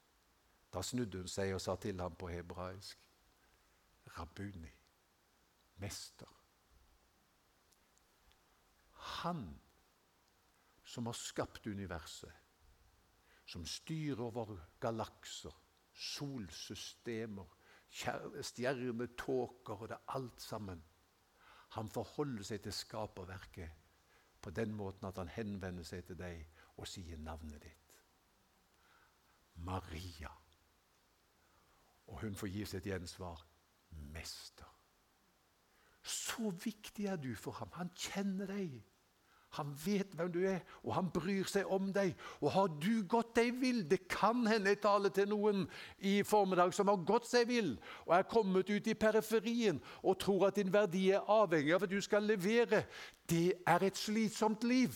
Da 0.73 0.81
snudde 0.81 1.17
hun 1.17 1.27
seg 1.27 1.51
og 1.53 1.61
sa 1.61 1.75
til 1.75 1.99
ham 1.99 2.15
på 2.15 2.29
hebraisk, 2.31 2.97
'Rabuni, 4.15 4.71
mester.' 5.75 6.39
Han 8.95 9.59
som 10.83 11.05
har 11.05 11.13
skapt 11.13 11.67
universet, 11.67 12.31
som 13.45 13.65
styrer 13.65 14.23
over 14.23 14.55
galakser, 14.79 15.61
solsystemer, 15.93 17.57
stjernetåker 17.97 19.81
og 19.81 19.89
det 19.89 19.97
alt 20.15 20.41
sammen. 20.41 20.83
Han 21.75 21.89
forholder 21.89 22.45
seg 22.47 22.63
til 22.63 22.73
skaperverket 22.73 23.83
på 24.41 24.53
den 24.55 24.71
måten 24.77 25.07
at 25.10 25.17
han 25.17 25.31
henvender 25.33 25.83
seg 25.83 26.05
til 26.07 26.19
deg 26.19 26.45
og 26.77 26.88
sier 26.88 27.19
navnet 27.19 27.63
ditt. 27.63 27.95
Maria. 29.67 30.31
Og 32.07 32.21
hun 32.21 32.36
får 32.38 32.53
gi 32.53 32.65
sitt 32.65 32.86
gjensvar 32.88 33.41
mester. 34.13 34.69
Så 36.07 36.53
viktig 36.63 37.05
er 37.05 37.17
du 37.19 37.33
for 37.36 37.57
ham. 37.60 37.73
Han 37.75 37.89
kjenner 37.97 38.47
deg. 38.47 38.77
Han 39.55 39.71
vet 39.86 40.12
hvem 40.15 40.31
du 40.31 40.41
er, 40.45 40.60
og 40.83 40.93
han 40.97 41.10
bryr 41.13 41.47
seg 41.49 41.69
om 41.71 41.89
deg. 41.95 42.13
Og 42.43 42.51
har 42.51 42.71
du 42.83 43.03
gått 43.10 43.33
deg 43.38 43.53
vill 43.62 43.83
Det 43.89 44.03
kan 44.12 44.43
hende 44.47 44.73
jeg 44.73 44.81
taler 44.83 45.13
til 45.15 45.29
noen 45.31 45.65
i 46.03 46.19
formiddag 46.27 46.73
som 46.75 46.91
har 46.91 47.05
gått 47.07 47.29
seg 47.29 47.47
vill 47.47 47.75
og 48.05 48.15
er 48.17 48.27
kommet 48.29 48.69
ut 48.69 48.88
i 48.88 48.95
periferien 48.97 49.79
og 50.03 50.19
tror 50.19 50.49
at 50.49 50.60
din 50.60 50.73
verdi 50.73 51.10
er 51.15 51.29
avhengig 51.31 51.75
av 51.75 51.86
at 51.88 51.93
du 51.93 52.01
skal 52.03 52.27
levere. 52.27 52.83
Det 53.29 53.62
er 53.65 53.88
et 53.88 53.97
slitsomt 53.97 54.67
liv. 54.67 54.95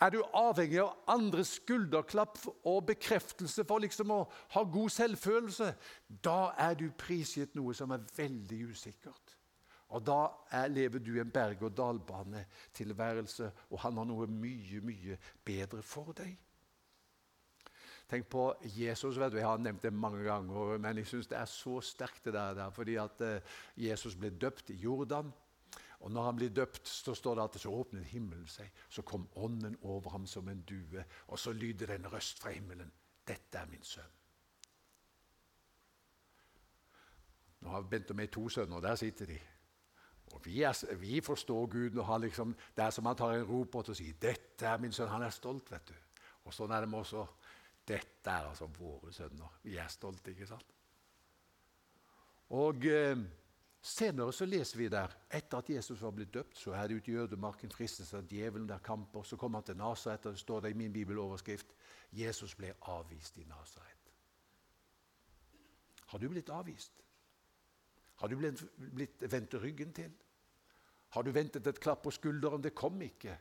Er 0.00 0.14
du 0.14 0.22
avhengig 0.32 0.78
av 0.80 0.94
andres 1.12 1.58
skulderklapp 1.58 2.38
og 2.64 2.86
bekreftelse 2.88 3.66
for 3.68 3.84
liksom 3.84 4.14
å 4.14 4.22
ha 4.54 4.62
god 4.64 4.94
selvfølelse, 4.94 5.74
da 6.24 6.54
er 6.56 6.78
du 6.80 6.86
prisgitt 6.96 7.52
noe 7.58 7.74
som 7.76 7.92
er 7.92 8.06
veldig 8.16 8.62
usikkert. 8.72 9.29
Og 9.90 10.06
Da 10.06 10.28
er, 10.50 10.68
lever 10.68 10.98
du 10.98 11.20
en 11.20 11.30
berg-og-dal-bane-tilværelse, 11.30 13.52
og 13.70 13.80
han 13.82 13.96
har 13.96 14.04
noe 14.06 14.26
mye, 14.26 14.80
mye 14.86 15.18
bedre 15.44 15.82
for 15.82 16.12
deg. 16.16 16.38
Tenk 18.10 18.26
på 18.30 18.54
Jesus. 18.64 19.18
vet 19.18 19.32
du, 19.32 19.38
Jeg 19.38 19.46
har 19.46 19.58
nevnt 19.58 19.82
det 19.82 19.92
mange 19.92 20.24
ganger, 20.24 20.78
men 20.78 20.96
jeg 20.96 21.06
syns 21.06 21.26
det 21.30 21.38
er 21.38 21.46
så 21.46 21.80
sterkt 21.80 22.24
det 22.24 22.32
der, 22.34 22.70
fordi 22.70 22.94
at 22.98 23.20
eh, 23.20 23.40
Jesus 23.76 24.16
ble 24.16 24.30
døpt 24.30 24.70
i 24.70 24.74
Jordan. 24.74 25.32
Og 26.00 26.10
når 26.10 26.22
han 26.22 26.36
blir 26.36 26.48
døpt, 26.48 26.88
så 26.88 27.14
står 27.14 27.34
det 27.34 27.44
at 27.44 27.60
så 27.60 27.70
åpnet 27.70 28.04
himmelen 28.04 28.46
seg. 28.46 28.70
Så 28.88 29.02
kom 29.02 29.28
ånden 29.36 29.76
over 29.82 30.10
ham 30.10 30.26
som 30.26 30.48
en 30.48 30.62
due, 30.62 31.04
og 31.28 31.38
så 31.38 31.52
lyder 31.52 31.86
det 31.86 31.94
en 31.94 32.12
røst 32.12 32.42
fra 32.42 32.50
himmelen. 32.50 32.92
Dette 33.26 33.58
er 33.58 33.66
min 33.70 33.84
sønn. 33.84 34.10
Nå 37.60 37.68
har 37.68 37.82
Bent 37.82 38.10
og 38.10 38.16
meg 38.16 38.30
to 38.32 38.48
sønner, 38.48 38.76
og 38.76 38.82
der 38.82 38.96
sitter 38.96 39.26
de. 39.26 39.38
Og 40.30 40.44
vi, 40.44 40.62
er, 40.62 40.94
vi, 41.00 41.20
forstår 41.20 41.66
Gud 41.66 41.96
når 41.96 42.06
han 42.06 42.20
liksom, 42.20 42.54
det 42.76 42.84
er 42.84 42.94
som 42.94 43.06
han 43.06 43.16
tar 43.18 43.34
en 43.34 43.48
robot 43.48 43.88
og 43.88 43.96
sier 43.96 44.14
'Dette 44.20 44.66
er 44.66 44.78
min 44.78 44.92
sønn.' 44.92 45.10
Han 45.10 45.22
er 45.22 45.34
stolt, 45.34 45.70
vet 45.70 45.88
du. 45.88 45.94
Og 46.44 46.54
sånn 46.54 46.70
er 46.70 46.80
det 46.80 46.88
med 46.88 47.00
oss 47.00 47.12
òg. 47.12 47.28
Dette 47.86 48.30
er 48.30 48.48
altså 48.48 48.66
våre 48.66 49.12
sønner. 49.12 49.58
Vi 49.62 49.76
er 49.76 49.88
stolte, 49.88 50.30
ikke 50.30 50.46
sant? 50.46 50.74
Og 52.50 52.86
eh, 52.86 53.16
Senere 53.80 54.32
så 54.32 54.44
leser 54.44 54.76
vi 54.76 54.88
der 54.92 55.12
etter 55.32 55.62
at 55.62 55.70
Jesus 55.72 56.02
var 56.02 56.12
blitt 56.12 56.34
døpt, 56.34 56.58
så 56.58 56.74
er 56.76 56.88
det 56.88 56.98
ute 57.00 57.12
i 57.12 57.20
ødemarken 57.22 57.70
fristelse 57.72 58.18
av 58.18 58.26
djevelen 58.28 58.68
der 58.68 58.82
kamper. 58.84 59.22
Så 59.24 59.38
kommer 59.40 59.58
han 59.58 59.64
til 59.70 59.78
Nasaret, 59.80 60.26
og 60.26 60.36
det 60.36 60.40
står 60.40 60.60
det 60.60 60.70
i 60.74 60.76
min 60.76 60.92
bibeloverskrift 60.92 61.72
Jesus 62.12 62.54
ble 62.54 62.74
avvist 62.92 63.38
i 63.40 63.46
Nasaret. 63.48 64.12
Har 66.12 66.18
du 66.18 66.28
blitt 66.28 66.50
avvist? 66.52 66.92
Har 68.20 68.28
du 68.28 68.36
blitt, 68.36 68.62
blitt 68.76 69.22
vendt 69.32 69.54
ryggen 69.62 69.92
til? 69.96 70.12
Har 71.16 71.24
du 71.26 71.32
ventet 71.34 71.66
et 71.66 71.80
klapp 71.80 72.04
på 72.04 72.12
skulderen? 72.14 72.62
Det 72.62 72.74
kom 72.76 73.00
ikke. 73.02 73.34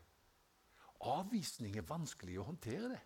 Avvisning 1.11 1.77
er 1.77 1.87
vanskelig 1.87 2.39
å 2.39 2.47
håndtere. 2.49 2.89
det. 2.95 3.01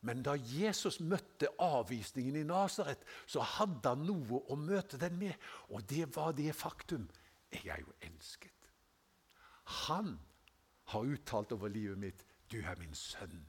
Men 0.00 0.22
da 0.22 0.36
Jesus 0.38 1.00
møtte 1.00 1.50
avvisningen 1.58 2.36
i 2.38 2.46
Nasaret, 2.46 3.00
så 3.26 3.42
hadde 3.42 3.90
han 3.90 4.04
noe 4.06 4.42
å 4.46 4.58
møte 4.58 4.98
den 5.00 5.18
med. 5.18 5.34
Og 5.74 5.82
det 5.90 6.06
var 6.14 6.36
det 6.38 6.54
faktum 6.54 7.08
jeg 7.50 7.66
er 7.72 7.82
jo 7.82 7.94
elsket. 8.06 8.54
Han 9.88 10.14
har 10.92 11.14
uttalt 11.14 11.52
over 11.52 11.68
livet 11.68 11.98
mitt 11.98 12.24
'Du 12.48 12.62
er 12.62 12.76
min 12.78 12.94
sønn'. 12.94 13.44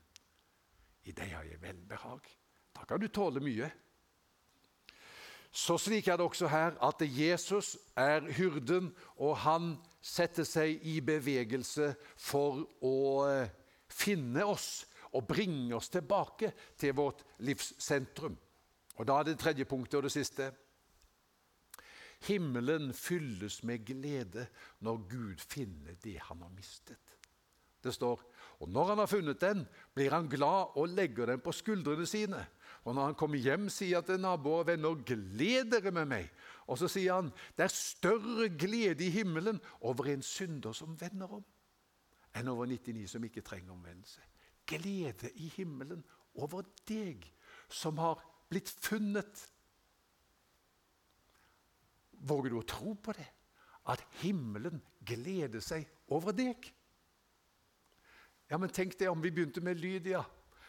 I 1.04 1.12
deg 1.12 1.30
har 1.32 1.44
jeg 1.44 1.62
velbehag. 1.62 2.28
Da 2.76 2.84
kan 2.86 3.00
du 3.00 3.08
tåle 3.08 3.40
mye. 3.40 3.72
Så 5.52 5.78
slik 5.82 6.08
er 6.08 6.18
det 6.18 6.26
også 6.26 6.48
her 6.48 6.76
at 6.86 7.02
Jesus 7.02 7.78
er 7.98 8.22
hyrden, 8.38 8.92
og 9.18 9.38
han 9.38 9.72
setter 10.02 10.46
seg 10.46 10.84
i 10.86 11.00
bevegelse 11.02 11.94
for 12.18 12.62
å 12.86 13.00
eh, 13.26 13.50
finne 13.90 14.46
oss 14.46 14.86
og 15.18 15.26
bringe 15.28 15.74
oss 15.76 15.90
tilbake 15.90 16.54
til 16.78 16.94
vårt 16.96 17.26
livssentrum. 17.42 18.38
Og 19.00 19.08
Da 19.08 19.20
er 19.20 19.24
det 19.24 19.40
tredje 19.40 19.66
punktet 19.66 19.98
og 19.98 20.04
det 20.06 20.14
siste. 20.14 20.52
Himmelen 22.28 22.94
fylles 22.94 23.64
med 23.64 23.86
glede 23.88 24.46
når 24.86 25.06
Gud 25.10 25.40
finner 25.40 25.96
det 26.04 26.20
han 26.28 26.44
har 26.44 26.52
mistet. 26.54 27.00
Det 27.82 27.94
står 27.96 28.22
og 28.60 28.70
når 28.70 28.90
han 28.92 29.00
har 29.00 29.08
funnet 29.08 29.42
den, 29.42 29.62
blir 29.96 30.12
han 30.12 30.28
glad 30.28 30.76
og 30.76 30.92
legger 30.92 31.32
den 31.32 31.40
på 31.40 31.54
skuldrene 31.56 32.06
sine. 32.08 32.42
Og 32.84 32.96
når 32.96 33.06
han 33.06 33.18
kommer 33.20 33.38
hjem, 33.38 33.68
sier 33.70 34.00
han 34.00 34.08
til 34.08 34.22
naboer 34.24 34.64
og 34.64 34.68
venner, 34.68 34.96
'Gled 34.96 35.72
dere 35.72 35.92
med 35.92 36.06
meg.' 36.06 36.30
Og 36.68 36.78
så 36.78 36.88
sier 36.88 37.14
han, 37.14 37.32
'Det 37.58 37.64
er 37.64 37.74
større 37.74 38.50
glede 38.50 39.06
i 39.06 39.10
himmelen 39.10 39.60
over 39.82 40.06
en 40.06 40.22
synder 40.22 40.72
som 40.72 41.02
vender 41.02 41.28
om, 41.28 41.46
enn 42.36 42.48
over 42.48 42.66
99 42.66 43.08
som 43.08 43.24
ikke 43.24 43.42
trenger 43.42 43.74
omvendelse.' 43.74 44.22
Glede 44.68 45.32
i 45.36 45.48
himmelen 45.56 46.04
over 46.36 46.62
deg 46.88 47.26
som 47.70 47.98
har 47.98 48.22
blitt 48.50 48.70
funnet. 48.70 49.50
Våger 52.12 52.50
du 52.50 52.60
å 52.60 52.68
tro 52.68 52.94
på 52.94 53.14
det? 53.18 53.28
At 53.90 54.04
himmelen 54.22 54.82
gleder 55.06 55.64
seg 55.64 55.88
over 56.14 56.36
deg? 56.36 56.74
Ja, 58.50 58.58
men 58.58 58.70
Tenk 58.74 58.98
deg 59.00 59.10
om 59.10 59.22
vi 59.22 59.32
begynte 59.32 59.62
med 59.62 59.80
Lydia, 59.80 60.24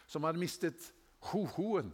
som 0.07 0.23
hadde 0.23 0.41
mistet 0.41 0.91
ho-hoen. 1.29 1.91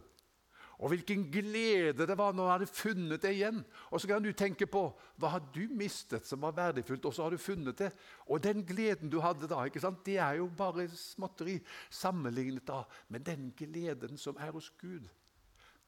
Og 0.78 0.92
hvilken 0.92 1.24
glede 1.34 2.06
det 2.06 2.14
var 2.18 2.32
når 2.32 2.46
han 2.46 2.60
hadde 2.60 2.70
funnet 2.70 3.22
det 3.22 3.32
igjen. 3.34 3.64
Og 3.90 4.00
så 4.00 4.06
kan 4.06 4.22
du 4.22 4.30
tenke 4.32 4.68
på 4.70 4.84
hva 5.18 5.32
har 5.32 5.42
du 5.54 5.64
mistet 5.74 6.26
som 6.26 6.44
var 6.46 6.54
verdifullt, 6.54 7.08
og 7.08 7.14
så 7.14 7.26
har 7.26 7.34
du 7.34 7.42
funnet 7.42 7.80
det. 7.80 7.90
Og 8.30 8.42
den 8.42 8.62
gleden 8.66 9.10
du 9.10 9.18
hadde 9.20 9.50
da, 9.50 9.64
ikke 9.66 9.82
sant? 9.82 10.04
det 10.06 10.20
er 10.22 10.38
jo 10.38 10.46
bare 10.46 10.86
småtteri 10.94 11.56
sammenlignet 11.90 12.66
da 12.68 12.84
med 13.08 13.26
den 13.26 13.50
gleden 13.58 14.18
som 14.18 14.38
er 14.38 14.54
hos 14.54 14.70
Gud. 14.78 15.08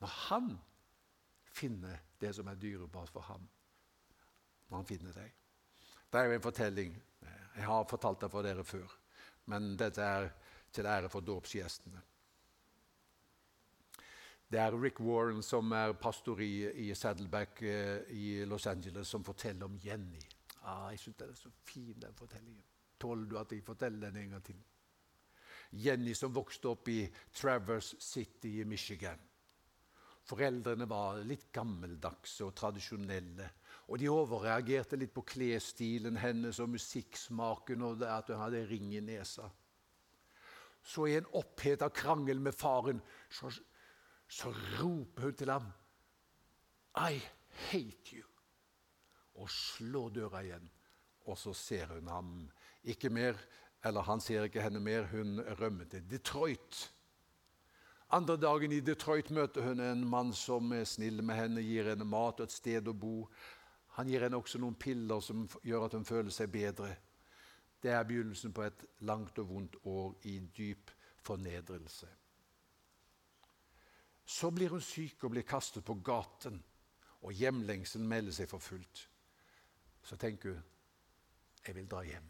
Når 0.02 0.16
han 0.26 0.50
finner 1.54 2.02
det 2.20 2.34
som 2.34 2.50
er 2.50 2.58
dyrebart 2.58 3.14
for 3.14 3.22
ham. 3.30 3.46
Når 4.70 4.82
han 4.82 4.90
finner 4.90 5.14
deg. 5.14 5.30
Det 6.10 6.18
er 6.18 6.26
jo 6.26 6.34
en 6.34 6.48
fortelling. 6.48 6.96
Jeg 7.54 7.66
har 7.66 7.86
fortalt 7.86 8.26
det 8.26 8.30
for 8.32 8.42
dere 8.42 8.66
før 8.66 8.90
men 9.50 9.74
dette 9.78 10.04
er 10.04 10.30
til 10.72 10.86
ære 10.86 11.10
for 11.10 11.24
dåpsgjestene. 11.26 12.02
Det 14.50 14.58
er 14.58 14.74
Rick 14.74 14.98
Warren, 15.00 15.42
som 15.46 15.70
er 15.72 15.92
pastor 15.94 16.40
i, 16.42 16.66
i 16.88 16.94
Saddleback 16.94 17.62
eh, 17.62 18.00
i 18.10 18.44
Los 18.50 18.66
Angeles, 18.66 19.08
som 19.08 19.22
forteller 19.22 19.68
om 19.68 19.76
Jenny. 19.78 20.22
Ah, 20.64 20.88
jeg 20.90 20.98
syns 21.04 21.20
den 21.20 21.30
er 21.30 21.38
så 21.38 21.52
fin, 21.68 21.94
den 22.02 22.16
fortellingen. 22.18 22.64
Tåler 23.00 23.30
du 23.30 23.38
at 23.38 23.54
jeg 23.54 23.62
forteller 23.64 24.10
den 24.10 24.18
en 24.24 24.34
gang 24.34 24.42
til? 24.44 24.58
Jenny 25.70 26.16
som 26.18 26.34
vokste 26.34 26.72
opp 26.72 26.90
i 26.90 27.04
Traverse 27.30 28.00
City 28.02 28.56
i 28.58 28.66
Michigan. 28.66 29.22
Foreldrene 30.26 30.86
var 30.90 31.22
litt 31.26 31.48
gammeldagse 31.54 32.48
og 32.48 32.54
tradisjonelle. 32.58 33.46
Og 33.90 34.02
de 34.02 34.10
overreagerte 34.10 34.98
litt 34.98 35.14
på 35.14 35.24
klesstilen 35.26 36.18
hennes 36.18 36.58
og 36.62 36.74
musikksmaken 36.74 37.86
og 37.86 38.02
at 38.06 38.34
hun 38.34 38.42
hadde 38.42 38.66
ring 38.66 38.92
i 38.98 39.02
nesa. 39.02 39.46
Så 40.82 41.06
i 41.06 41.16
en 41.18 41.26
oppheta 41.38 41.90
krangel 41.92 42.40
med 42.42 42.56
faren 42.56 43.00
så, 43.30 43.50
så 44.30 44.52
roper 44.78 45.22
hun 45.26 45.34
til 45.34 45.50
ham 45.50 45.66
I 46.96 47.18
hate 47.70 48.16
you. 48.16 48.26
Og 49.34 49.50
slår 49.50 50.08
døra 50.14 50.42
igjen. 50.44 50.70
Og 51.26 51.38
så 51.38 51.52
ser 51.54 51.86
hun 51.94 52.08
ham 52.08 52.50
ikke 52.82 53.10
mer, 53.10 53.38
eller 53.84 54.02
han 54.02 54.20
ser 54.20 54.46
ikke 54.46 54.62
henne 54.62 54.80
mer. 54.80 55.06
Hun 55.10 55.40
rømmer 55.60 55.84
til 55.84 56.06
Detroit. 56.10 56.92
Andre 58.10 58.36
dagen 58.36 58.72
i 58.72 58.80
Detroit 58.80 59.30
møter 59.30 59.62
hun 59.62 59.80
en 59.80 60.06
mann 60.08 60.32
som 60.34 60.72
er 60.74 60.84
snill 60.84 61.22
med 61.22 61.38
henne, 61.38 61.62
gir 61.62 61.92
henne 61.92 62.04
mat 62.04 62.40
og 62.40 62.48
et 62.48 62.54
sted 62.54 62.88
å 62.90 62.94
bo. 62.94 63.28
Han 63.98 64.10
gir 64.10 64.26
henne 64.26 64.38
også 64.38 64.58
noen 64.58 64.78
piller 64.78 65.22
som 65.22 65.46
gjør 65.62 65.86
at 65.86 65.94
hun 65.98 66.06
føler 66.06 66.34
seg 66.34 66.50
bedre. 66.50 66.90
Det 67.82 67.94
er 67.94 68.06
begynnelsen 68.06 68.52
på 68.52 68.66
et 68.66 68.82
langt 69.06 69.38
og 69.38 69.48
vondt 69.48 69.78
år 69.86 70.16
i 70.26 70.40
dyp 70.56 70.90
fornedrelse. 71.22 72.19
Så 74.30 74.50
blir 74.54 74.70
hun 74.70 74.82
syk 74.84 75.24
og 75.26 75.32
blir 75.34 75.46
kastet 75.46 75.84
på 75.84 75.96
gaten, 76.06 76.60
og 77.20 77.32
hjemlengselen 77.34 78.06
melder 78.08 78.34
seg 78.36 78.48
for 78.50 78.62
fullt. 78.62 79.06
Så 80.06 80.16
tenker 80.16 80.54
hun 80.54 80.68
jeg 81.66 81.76
vil 81.76 81.88
dra 81.90 82.00
hjem. 82.06 82.28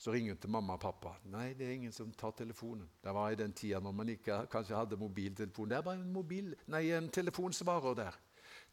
Så 0.00 0.10
ringer 0.10 0.32
hun 0.32 0.40
til 0.40 0.50
mamma 0.50 0.74
og 0.74 0.80
pappa. 0.82 1.12
Nei, 1.30 1.52
det 1.54 1.66
er 1.66 1.76
ingen 1.76 1.92
som 1.92 2.10
tar 2.16 2.32
telefonen. 2.34 2.88
Det 3.04 3.12
var 3.14 3.30
i 3.30 3.38
den 3.38 3.52
tida 3.52 3.78
når 3.84 3.92
man 3.94 4.08
ikke 4.08 4.38
kanskje 4.50 4.78
hadde 4.78 4.98
mobiltelefon. 4.98 5.68
Det 5.70 5.76
er 5.76 5.84
bare 5.86 6.00
en, 6.00 6.08
mobil, 6.12 6.48
nei, 6.72 6.88
en 6.96 7.10
telefonsvarer 7.12 7.98
der. 8.00 8.16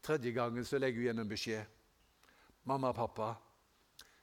Tredje 0.02 0.32
gangen 0.32 0.66
så 0.66 0.80
legger 0.80 1.02
hun 1.02 1.06
igjen 1.06 1.20
en 1.26 1.30
beskjed. 1.30 1.76
'Mamma 2.64 2.90
og 2.90 2.96
pappa, 2.96 3.34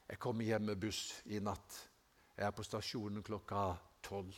jeg 0.09 0.19
kommer 0.19 0.45
hjem 0.45 0.61
med 0.61 0.81
buss 0.81 1.21
i 1.25 1.39
natt. 1.39 1.79
Jeg 2.37 2.45
er 2.45 2.51
på 2.51 2.63
stasjonen 2.63 3.23
klokka 3.23 3.71
tolv. 4.03 4.35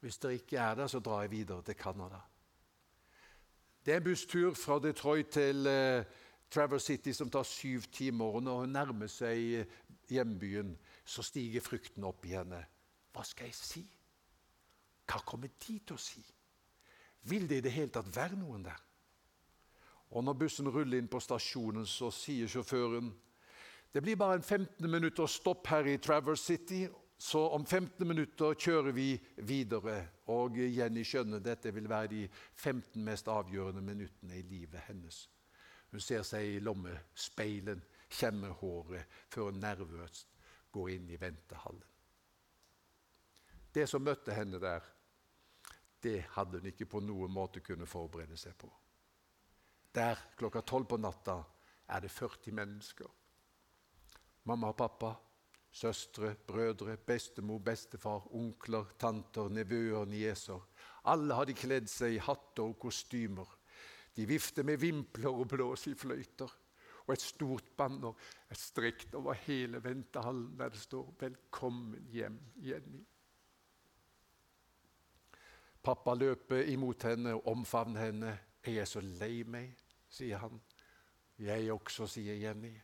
Hvis 0.00 0.18
dere 0.18 0.38
ikke 0.38 0.58
er 0.58 0.74
der, 0.74 0.86
så 0.86 0.98
drar 0.98 1.20
jeg 1.20 1.30
videre 1.30 1.62
til 1.62 1.74
Canada.' 1.74 2.26
Det 3.86 3.94
er 3.94 3.96
en 3.96 4.04
busstur 4.04 4.54
fra 4.54 4.78
Detroit 4.78 5.28
til 5.28 5.66
uh, 5.66 6.04
Traverse 6.50 6.86
City 6.86 7.12
som 7.12 7.30
tar 7.30 7.42
syv 7.42 7.82
timer. 7.92 8.24
og 8.24 8.42
Når 8.42 8.60
hun 8.60 8.68
nærmer 8.68 9.06
seg 9.06 9.66
hjembyen, 10.08 10.78
så 11.04 11.22
stiger 11.22 11.60
frykten 11.60 12.04
opp 12.04 12.24
i 12.24 12.34
henne. 12.36 12.64
Hva 13.12 13.24
skal 13.24 13.48
jeg 13.48 13.54
si? 13.54 13.84
Hva 15.08 15.22
kommer 15.24 15.48
de 15.48 15.78
til 15.78 15.94
å 15.94 16.00
si? 16.00 16.24
Vil 17.22 17.48
det 17.48 17.56
i 17.58 17.64
det 17.64 17.72
hele 17.72 17.92
tatt 17.92 18.10
være 18.16 18.36
noen 18.36 18.64
der? 18.64 18.82
Og 20.10 20.24
Når 20.24 20.38
bussen 20.40 20.68
ruller 20.68 20.98
inn 20.98 21.08
på 21.08 21.20
stasjonen, 21.20 21.86
så 21.86 22.10
sier 22.10 22.48
sjåføren 22.48 23.12
det 23.92 24.02
blir 24.04 24.18
bare 24.20 24.36
en 24.36 24.42
15 24.42 24.90
minutter 24.90 25.26
stopp 25.26 25.66
her 25.66 25.86
i 25.88 25.96
Traverse 25.96 26.44
City, 26.44 26.82
så 27.20 27.48
om 27.48 27.66
15 27.66 28.08
minutter 28.08 28.54
kjører 28.54 28.94
vi 28.94 29.08
videre. 29.42 29.96
Og 30.30 30.58
Jenny 30.58 31.02
skjønner 31.02 31.42
dette 31.42 31.72
vil 31.74 31.88
være 31.90 32.12
de 32.12 32.20
15 32.54 33.02
mest 33.04 33.28
avgjørende 33.28 33.82
minuttene 33.82 34.38
i 34.38 34.44
livet 34.46 34.86
hennes. 34.86 35.24
Hun 35.90 36.04
ser 36.04 36.22
seg 36.22 36.46
i 36.46 36.60
lommespeilen, 36.62 37.82
kjemmer 38.08 38.54
håret 38.60 39.18
før 39.32 39.50
hun 39.50 39.60
nervøst 39.60 40.30
går 40.72 40.94
inn 40.94 41.10
i 41.10 41.18
ventehallen. 41.20 41.84
Det 43.74 43.86
som 43.90 44.04
møtte 44.04 44.34
henne 44.34 44.60
der, 44.62 44.84
det 46.00 46.20
hadde 46.36 46.60
hun 46.60 46.70
ikke 46.70 46.86
på 46.86 47.02
noen 47.02 47.32
måte 47.34 47.60
kunne 47.64 47.86
forberede 47.86 48.38
seg 48.38 48.54
på. 48.58 48.70
Der 49.94 50.20
klokka 50.38 50.62
tolv 50.62 50.86
på 50.86 51.00
natta 51.02 51.40
er 51.88 52.04
det 52.04 52.14
40 52.14 52.54
mennesker. 52.54 53.10
Mamma 54.46 54.70
og 54.70 54.78
pappa, 54.78 55.16
søstre, 55.78 56.34
brødre, 56.34 56.96
bestemor, 56.96 57.58
bestefar, 57.62 58.26
onkler, 58.34 58.84
tanter, 58.98 59.48
nevøer, 59.48 60.04
nieser. 60.10 60.60
Alle 61.06 61.36
hadde 61.38 61.54
kledd 61.56 61.90
seg 61.90 62.16
i 62.16 62.22
hatter 62.22 62.66
og 62.66 62.78
kostymer. 62.82 63.48
De 64.16 64.26
vifter 64.26 64.66
med 64.66 64.80
vimpler 64.82 65.30
og 65.30 65.46
blåser 65.52 65.94
i 65.94 65.98
fløyter. 65.98 66.50
Og 67.06 67.14
et 67.14 67.22
stort 67.24 67.70
banner 67.76 68.16
er 68.50 68.58
strekt 68.58 69.14
over 69.16 69.38
hele 69.46 69.80
ventehallen 69.84 70.58
der 70.58 70.68
det 70.68 70.80
står 70.80 71.14
'Velkommen 71.18 72.08
hjem, 72.12 72.40
Jenny'. 72.56 73.04
Pappa 75.82 76.14
løper 76.14 76.68
imot 76.68 77.02
henne 77.02 77.34
og 77.34 77.46
omfavner 77.46 78.00
henne. 78.00 78.38
'Jeg 78.66 78.76
er 78.76 78.84
så 78.84 79.00
lei 79.00 79.42
meg', 79.42 79.78
sier 80.08 80.36
han. 80.36 80.60
'Jeg 81.38 81.72
også', 81.72 82.06
sier 82.06 82.34
Jenny. 82.34 82.74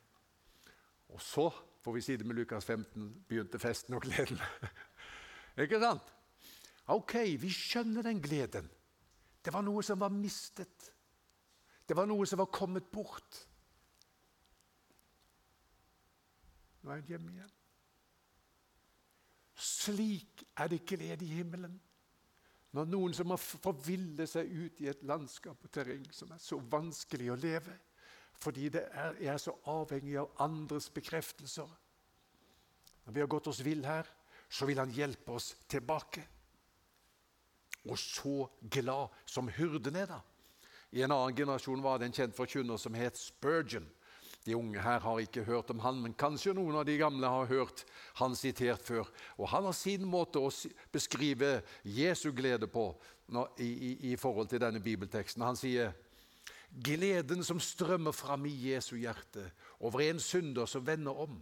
Og 1.08 1.20
så, 1.20 1.50
får 1.84 1.92
vi 1.92 2.00
si 2.00 2.16
det 2.16 2.26
med 2.26 2.38
Lukas 2.38 2.64
15, 2.64 3.08
begynte 3.28 3.60
festen 3.60 3.94
og 3.94 4.06
gleden. 4.06 4.40
Ikke 5.64 5.80
sant? 5.82 6.12
Ok, 6.92 7.16
vi 7.40 7.50
skjønner 7.52 8.04
den 8.04 8.22
gleden. 8.24 8.70
Det 9.44 9.52
var 9.52 9.64
noe 9.64 9.82
som 9.84 10.00
var 10.00 10.12
mistet. 10.12 10.90
Det 11.84 11.96
var 11.96 12.08
noe 12.08 12.24
som 12.28 12.40
var 12.40 12.48
kommet 12.52 12.88
bort. 12.92 13.42
Nå 16.84 16.92
er 16.92 17.02
hun 17.02 17.12
hjemme 17.12 17.32
igjen. 17.32 17.52
Slik 19.54 20.44
er 20.56 20.72
det 20.72 20.84
glede 20.88 21.24
i 21.24 21.36
himmelen. 21.36 21.76
Når 22.74 22.88
noen 22.90 23.14
som 23.16 23.30
har 23.30 23.40
forvillet 23.40 24.28
seg 24.28 24.48
ut 24.50 24.80
i 24.82 24.88
et 24.90 25.04
landskap 25.06 25.60
og 25.60 25.72
terreng 25.72 26.08
som 26.12 26.32
er 26.34 26.40
så 26.42 26.58
vanskelig 26.58 27.30
å 27.30 27.38
leve 27.38 27.76
fordi 28.40 28.68
er, 28.74 29.16
er 29.20 29.38
så 29.40 29.54
avhengig 29.70 30.18
av 30.20 30.30
andres 30.42 30.90
bekreftelser. 30.92 31.68
Når 33.04 33.12
vi 33.12 33.20
har 33.20 33.30
gått 33.30 33.48
oss 33.52 33.62
vill 33.64 33.84
her, 33.86 34.08
så 34.48 34.66
vil 34.68 34.80
han 34.80 34.92
hjelpe 34.94 35.36
oss 35.36 35.54
tilbake. 35.68 36.22
Og 37.84 37.98
så 38.00 38.46
glad 38.70 39.12
som 39.28 39.50
hyrden 39.52 39.96
er, 40.00 40.08
da. 40.08 40.20
I 40.94 41.02
en 41.02 41.12
annen 41.12 41.36
generasjon 41.36 41.82
var 41.82 41.98
det 41.98 42.08
en 42.08 42.16
kjent 42.16 42.36
forkynner 42.36 42.78
som 42.78 42.94
het 42.94 43.18
Spurgeon. 43.18 43.86
De 44.44 44.54
unge 44.54 44.80
her 44.80 45.00
har 45.00 45.20
ikke 45.24 45.42
hørt 45.46 45.70
om 45.72 45.80
han, 45.80 45.98
men 46.04 46.14
kanskje 46.20 46.52
noen 46.54 46.76
av 46.76 46.84
de 46.86 46.98
gamle 47.00 47.28
har 47.32 47.48
hørt 47.48 47.82
han 48.20 48.36
sitert 48.36 48.84
før. 48.84 49.08
Og 49.40 49.48
Han 49.48 49.64
har 49.64 49.72
sin 49.72 50.04
måte 50.04 50.38
å 50.38 50.52
beskrive 50.92 51.62
Jesu 51.82 52.30
glede 52.32 52.68
på 52.68 52.90
i, 53.58 53.66
i, 53.66 54.12
i 54.12 54.16
forhold 54.20 54.52
til 54.52 54.60
denne 54.60 54.82
bibelteksten. 54.84 55.42
Han 55.42 55.56
sier 55.56 55.94
gleden 56.82 57.44
som 57.46 57.60
strømmer 57.62 58.14
fram 58.14 58.46
i 58.46 58.54
Jesu 58.70 58.96
hjerte 58.98 59.46
over 59.84 60.02
en 60.06 60.20
synder 60.22 60.66
som 60.66 60.86
vender 60.86 61.14
om, 61.24 61.38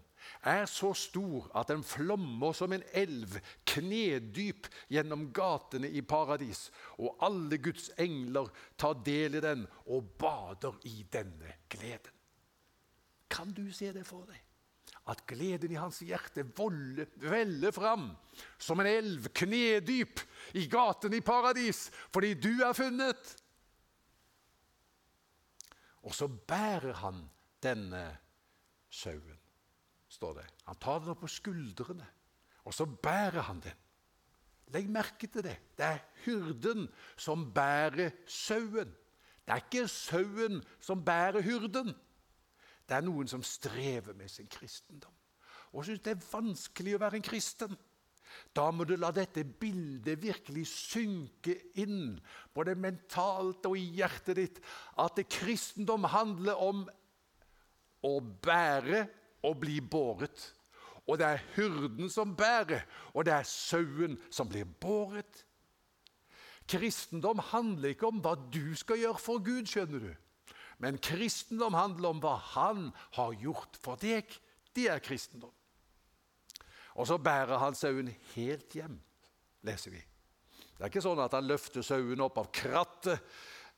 er 0.47 0.67
så 0.71 0.93
stor 0.95 1.49
at 1.59 1.71
den 1.73 1.83
flommer 1.87 2.55
som 2.55 2.73
en 2.75 2.85
elv 2.95 3.39
knedyp 3.69 4.69
gjennom 4.93 5.29
gatene 5.35 5.91
i 5.91 6.03
paradis, 6.03 6.69
og 6.99 7.17
alle 7.25 7.59
Guds 7.63 7.91
engler 8.01 8.51
tar 8.79 9.01
del 9.07 9.39
i 9.39 9.45
den 9.45 9.67
og 9.87 10.15
bader 10.21 10.79
i 10.89 11.03
denne 11.13 11.59
gleden. 11.73 12.15
Kan 13.33 13.53
du 13.57 13.65
se 13.73 13.93
det 13.95 14.05
for 14.07 14.27
deg? 14.29 14.41
At 15.11 15.25
gleden 15.27 15.73
i 15.73 15.81
hans 15.81 15.99
hjerte 16.05 16.45
veller 16.55 17.73
fram 17.75 18.13
som 18.61 18.79
en 18.79 18.87
elv 18.87 19.27
knedyp 19.35 20.21
i 20.55 20.69
gatene 20.71 21.19
i 21.19 21.25
paradis 21.25 21.89
fordi 22.15 22.37
du 22.39 22.53
er 22.63 22.77
funnet. 22.77 23.33
Og 26.03 26.15
så 26.15 26.27
bærer 26.29 26.93
han 27.03 27.23
denne 27.63 28.03
sauen 28.91 29.39
står 30.13 30.35
det. 30.41 30.47
Han 30.69 30.77
tar 30.77 31.01
den 31.01 31.13
opp 31.15 31.23
på 31.25 31.31
skuldrene, 31.31 32.07
og 32.69 32.75
så 32.77 32.85
bærer 32.85 33.47
han 33.49 33.63
den. 33.65 33.79
Legg 34.73 34.91
merke 34.93 35.29
til 35.29 35.45
det. 35.45 35.57
Det 35.77 35.87
er 35.87 36.03
hyrden 36.25 36.87
som 37.17 37.47
bærer 37.55 38.13
sauen. 38.29 38.93
Det 39.43 39.55
er 39.55 39.65
ikke 39.65 39.89
sauen 39.89 40.61
som 40.81 41.05
bærer 41.05 41.41
hyrden. 41.45 41.95
Det 42.89 42.97
er 42.97 43.05
noen 43.05 43.29
som 43.29 43.43
strever 43.47 44.13
med 44.17 44.29
sin 44.29 44.49
kristendom 44.53 45.15
og 45.73 45.87
syns 45.87 46.03
det 46.05 46.13
er 46.13 46.27
vanskelig 46.29 46.97
å 46.97 47.01
være 47.01 47.19
en 47.19 47.25
kristen. 47.25 47.77
Da 48.53 48.69
må 48.75 48.85
du 48.89 48.95
la 48.97 49.13
dette 49.15 49.45
bildet 49.45 50.21
virkelig 50.23 50.67
synke 50.71 51.55
inn, 51.81 52.17
både 52.55 52.77
mentalt 52.79 53.67
og 53.69 53.79
i 53.79 53.87
hjertet 53.99 54.39
ditt, 54.39 54.59
at 55.01 55.21
kristendom 55.33 56.09
handler 56.13 56.61
om 56.61 56.85
å 58.03 58.17
bære 58.21 59.07
og 59.47 59.57
bli 59.63 59.79
båret. 59.81 60.51
Og 61.09 61.19
det 61.19 61.27
er 61.27 61.47
hyrden 61.57 62.11
som 62.13 62.37
bærer, 62.39 62.85
og 63.15 63.27
det 63.27 63.35
er 63.35 63.49
sauen 63.49 64.19
som 64.31 64.51
blir 64.51 64.69
båret. 64.81 65.45
Kristendom 66.71 67.41
handler 67.51 67.93
ikke 67.93 68.09
om 68.09 68.21
hva 68.23 68.37
du 68.55 68.75
skal 68.79 69.01
gjøre 69.01 69.21
for 69.21 69.43
Gud, 69.43 69.67
skjønner 69.67 70.07
du. 70.07 70.13
Men 70.83 70.99
kristendom 71.03 71.75
handler 71.79 72.15
om 72.15 72.23
hva 72.23 72.37
Han 72.55 72.89
har 73.19 73.35
gjort 73.39 73.79
for 73.83 73.99
deg. 74.03 74.31
Det 74.75 74.89
er 74.91 75.03
kristendom. 75.03 75.53
Og 76.95 77.09
så 77.09 77.19
bærer 77.19 77.61
han 77.63 77.77
sauen 77.77 78.11
helt 78.35 78.75
hjem, 78.77 78.99
leser 79.65 79.95
vi. 79.95 80.03
Det 80.77 80.85
er 80.85 80.91
ikke 80.91 81.05
sånn 81.05 81.23
at 81.23 81.35
han 81.37 81.47
løfter 81.47 81.85
sauen 81.87 82.25
opp 82.25 82.41
av 82.43 82.51
krattet 82.55 83.21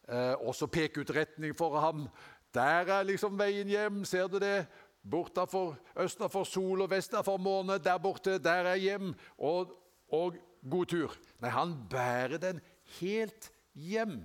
eh, 0.08 0.34
og 0.40 0.54
så 0.56 0.70
peker 0.72 1.04
ut 1.04 1.14
retning 1.14 1.54
for 1.56 1.76
ham. 1.82 2.06
Der 2.54 2.90
er 2.98 3.06
liksom 3.06 3.38
veien 3.38 3.70
hjem, 3.70 4.04
ser 4.08 4.30
du 4.30 4.38
det? 4.42 4.66
Bortafor, 5.04 5.74
østafor 6.00 6.46
sol 6.48 6.86
og 6.86 6.90
vestafor 6.90 7.36
måne, 7.42 7.76
der 7.82 7.98
borte, 8.00 8.38
der 8.40 8.70
er 8.70 8.80
hjem. 8.80 9.12
Og, 9.36 9.74
og 10.08 10.38
god 10.70 10.86
tur. 10.88 11.16
Nei, 11.42 11.50
han 11.52 11.74
bærer 11.90 12.40
den 12.40 12.62
helt 13.00 13.50
hjem. 13.74 14.22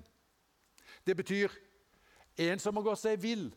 Det 1.03 1.17
betyr 1.19 1.51
en 2.39 2.61
som 2.61 2.77
har 2.79 2.85
gått 2.85 3.01
seg 3.01 3.19
vill 3.19 3.49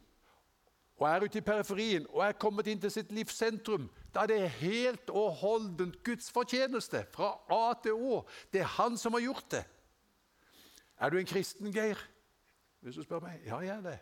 og 1.03 1.09
er 1.09 1.25
ute 1.25 1.41
i 1.41 1.43
periferien 1.43 2.05
og 2.13 2.21
er 2.23 2.37
kommet 2.39 2.69
inn 2.71 2.79
til 2.81 2.93
sitt 2.95 3.11
livssentrum. 3.11 3.89
Da 4.15 4.23
er 4.23 4.31
det 4.31 4.51
helt 4.61 5.11
og 5.11 5.33
holdent 5.41 5.97
Guds 6.07 6.31
fortjeneste 6.31 7.01
fra 7.11 7.33
A 7.51 7.75
til 7.83 7.99
Å. 7.99 8.21
Det 8.53 8.63
er 8.63 8.71
Han 8.77 8.99
som 9.01 9.17
har 9.19 9.25
gjort 9.25 9.49
det. 9.51 9.65
Er 11.03 11.11
du 11.11 11.19
en 11.19 11.27
kristen, 11.27 11.73
Geir? 11.75 11.99
Hvis 12.81 13.01
du 13.01 13.03
spør 13.03 13.25
meg. 13.25 13.43
Ja, 13.47 13.59
jeg 13.59 13.75
er 13.75 13.83
det. 13.83 13.99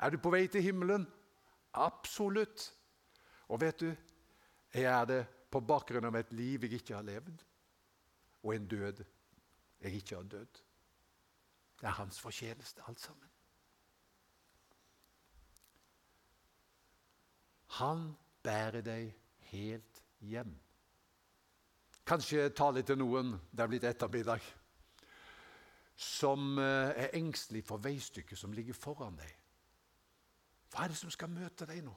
Er 0.00 0.12
du 0.12 0.18
på 0.20 0.32
vei 0.32 0.44
til 0.52 0.64
himmelen? 0.64 1.06
Absolutt. 1.72 2.68
Og 3.48 3.60
vet 3.60 3.80
du, 3.80 3.88
jeg 4.74 4.84
er 4.84 5.08
det 5.08 5.22
på 5.50 5.64
bakgrunn 5.64 6.04
av 6.04 6.20
et 6.20 6.36
liv 6.36 6.68
jeg 6.68 6.82
ikke 6.82 6.98
har 6.98 7.06
levd, 7.06 7.40
og 8.44 8.54
en 8.54 8.68
død 8.68 9.00
jeg 9.80 10.02
ikke 10.02 10.20
har 10.20 10.28
dødd. 10.36 10.60
Det 11.80 11.88
er 11.88 11.96
hans 11.96 12.20
fortjeneste, 12.20 12.84
alt 12.88 13.00
sammen. 13.00 13.28
Han 17.78 18.10
bærer 18.42 18.82
deg 18.82 19.12
helt 19.52 20.02
hjem. 20.26 20.52
Kanskje 22.06 22.48
ta 22.56 22.70
litt 22.74 22.88
til 22.90 22.98
noen, 22.98 23.36
det 23.52 23.62
er 23.62 23.70
blitt 23.70 23.86
ettermiddag, 23.86 24.42
som 25.94 26.58
eh, 26.58 27.04
er 27.04 27.16
engstelig 27.18 27.62
for 27.68 27.82
veistykket 27.84 28.38
som 28.40 28.54
ligger 28.56 28.74
foran 28.74 29.18
deg. 29.20 29.30
Hva 30.70 30.84
er 30.84 30.92
det 30.92 30.98
som 30.98 31.12
skal 31.12 31.30
møte 31.30 31.68
deg 31.68 31.82
nå? 31.84 31.94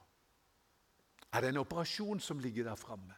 Er 1.34 1.42
det 1.42 1.54
en 1.54 1.62
operasjon 1.64 2.22
som 2.22 2.42
ligger 2.42 2.68
der 2.68 2.78
framme? 2.78 3.16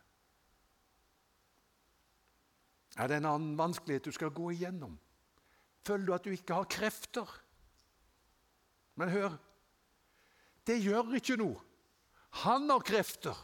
Er 2.95 3.11
det 3.11 3.17
en 3.19 3.27
annen 3.27 3.57
vanskelighet 3.59 4.07
du 4.07 4.15
skal 4.15 4.31
gå 4.31 4.53
igjennom? 4.53 4.93
Føler 5.83 6.05
du 6.05 6.13
at 6.15 6.23
du 6.23 6.31
ikke 6.31 6.61
har 6.61 6.69
krefter? 6.71 7.27
Men 8.95 9.11
hør 9.11 9.35
det 10.65 10.79
gjør 10.81 11.11
ikke 11.19 11.35
noe. 11.37 11.59
Han 12.43 12.69
har 12.69 12.83
krefter. 12.83 13.37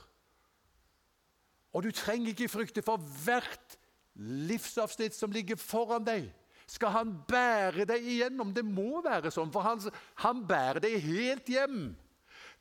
Og 1.72 1.86
du 1.86 1.92
trenger 1.96 2.34
ikke 2.34 2.52
frykte 2.52 2.84
for 2.84 3.00
hvert 3.24 3.78
livsavsnitt 4.20 5.16
som 5.16 5.32
ligger 5.32 5.60
foran 5.60 6.04
deg. 6.06 6.28
Skal 6.68 6.94
han 6.94 7.14
bære 7.28 7.86
deg 7.88 8.06
igjennom? 8.08 8.54
Det 8.56 8.64
må 8.68 9.02
være 9.04 9.32
sånn, 9.32 9.52
for 9.52 9.64
han, 9.66 9.82
han 10.24 10.44
bærer 10.48 10.84
deg 10.84 11.00
helt 11.04 11.50
hjem. 11.52 11.92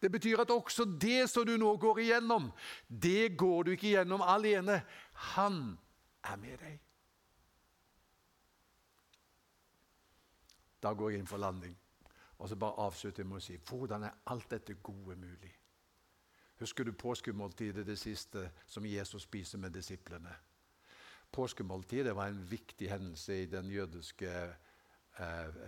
Det 0.01 0.09
betyr 0.11 0.43
at 0.43 0.51
også 0.55 0.87
det 0.99 1.29
som 1.31 1.45
du 1.47 1.57
nå 1.61 1.75
går 1.79 2.01
igjennom, 2.07 2.49
det 2.89 3.37
går 3.39 3.67
du 3.67 3.73
ikke 3.75 3.91
igjennom 3.91 4.25
alene. 4.25 4.81
Han 5.35 5.61
er 6.25 6.41
med 6.41 6.57
deg. 6.63 6.79
Da 10.81 10.95
går 10.97 11.13
jeg 11.13 11.21
inn 11.21 11.29
for 11.29 11.43
landing. 11.43 11.77
Og 12.41 12.49
så 12.49 12.57
bare 12.57 12.87
avslutter 12.87 13.21
jeg 13.21 13.29
med 13.29 13.43
å 13.43 13.45
si 13.45 13.59
hvordan 13.69 14.09
er 14.09 14.21
alt 14.33 14.49
dette 14.51 14.79
gode 14.81 15.19
mulig? 15.21 15.53
Husker 16.61 16.85
du 16.85 16.93
påskemåltidet, 16.93 17.87
det 17.87 17.97
siste 17.99 18.51
som 18.67 18.87
Jesus 18.87 19.23
spiser 19.23 19.59
med 19.59 19.73
disiplene? 19.73 20.35
Påskemåltidet 21.33 22.17
var 22.17 22.29
en 22.29 22.43
viktig 22.51 22.91
hendelse 22.91 23.43
i 23.43 23.47
den 23.47 23.71
jødiske 23.71 24.31
eh, 25.19 25.63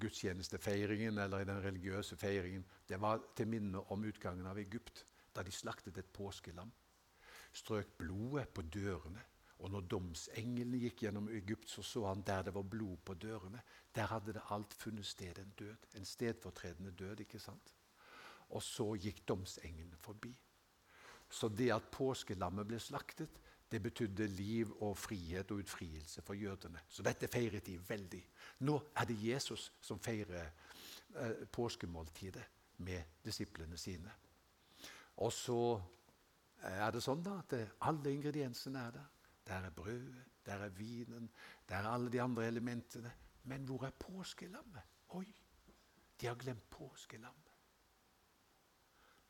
gudstjenestefeiringen 0.00 1.18
eller 1.18 1.42
i 1.42 1.48
den 1.48 1.62
religiøse 1.64 2.16
feiringen. 2.16 2.64
Det 2.88 3.00
var 3.00 3.22
til 3.36 3.48
minne 3.48 3.82
om 3.90 4.04
utgangen 4.04 4.46
av 4.46 4.58
Egypt, 4.58 5.04
da 5.34 5.42
de 5.42 5.52
slaktet 5.52 5.98
et 5.98 6.12
påskelam. 6.12 6.72
Strøk 7.52 7.98
blodet 7.98 8.48
på 8.54 8.62
dørene 8.62 9.24
og 9.62 9.70
når 9.70 9.84
domsengelen 9.86 10.80
gikk 10.82 11.04
gjennom 11.04 11.28
Egypt, 11.30 11.68
så 11.70 11.84
så 11.86 12.06
han 12.08 12.24
der 12.26 12.42
det 12.48 12.54
var 12.54 12.66
blod 12.66 12.96
på 13.06 13.14
dørene. 13.14 13.62
Der 13.94 14.10
hadde 14.10 14.34
det 14.34 14.42
alt 14.50 14.74
funnet 14.74 15.06
sted 15.06 15.38
en 15.38 15.52
død. 15.58 15.86
En 15.96 16.04
stedfortredende 16.04 16.90
død. 16.90 17.20
ikke 17.20 17.38
sant? 17.38 17.74
Og 18.52 18.62
så 18.62 18.86
gikk 19.00 19.22
domsengelen 19.28 19.96
forbi. 20.00 20.32
Så 21.32 21.48
det 21.48 21.70
at 21.72 21.88
påskelammet 21.92 22.68
ble 22.68 22.80
slaktet, 22.80 23.38
det 23.72 23.80
betydde 23.80 24.26
liv 24.28 24.72
og 24.84 24.98
frihet 25.00 25.50
og 25.50 25.62
utfrielse 25.62 26.20
for 26.22 26.36
jødene. 26.36 26.82
Så 26.88 27.02
dette 27.02 27.28
feiret 27.32 27.64
de 27.66 27.78
veldig. 27.88 28.20
Nå 28.68 28.74
er 29.00 29.08
det 29.08 29.16
Jesus 29.16 29.70
som 29.80 30.00
feirer 30.02 30.50
eh, 31.16 31.46
påskemåltidet 31.48 32.44
med 32.84 33.16
disiplene 33.24 33.78
sine. 33.80 34.12
Og 35.24 35.32
så 35.32 35.80
er 36.68 36.92
det 36.92 37.00
sånn 37.02 37.24
da 37.24 37.38
at 37.40 37.56
alle 37.88 38.12
ingrediensene 38.12 38.84
er 38.86 38.92
der. 38.98 39.08
Der 39.48 39.64
er 39.66 39.74
brødet, 39.74 40.28
der 40.46 40.66
er 40.66 40.74
vinen, 40.76 41.30
der 41.68 41.80
er 41.80 41.94
alle 41.94 42.12
de 42.12 42.20
andre 42.22 42.46
elementene. 42.46 43.12
Men 43.48 43.64
hvor 43.66 43.86
er 43.86 43.96
påskelammet? 43.98 44.84
Oi, 45.16 45.26
de 46.20 46.28
har 46.28 46.36
glemt 46.38 46.68
påskelammet. 46.70 47.41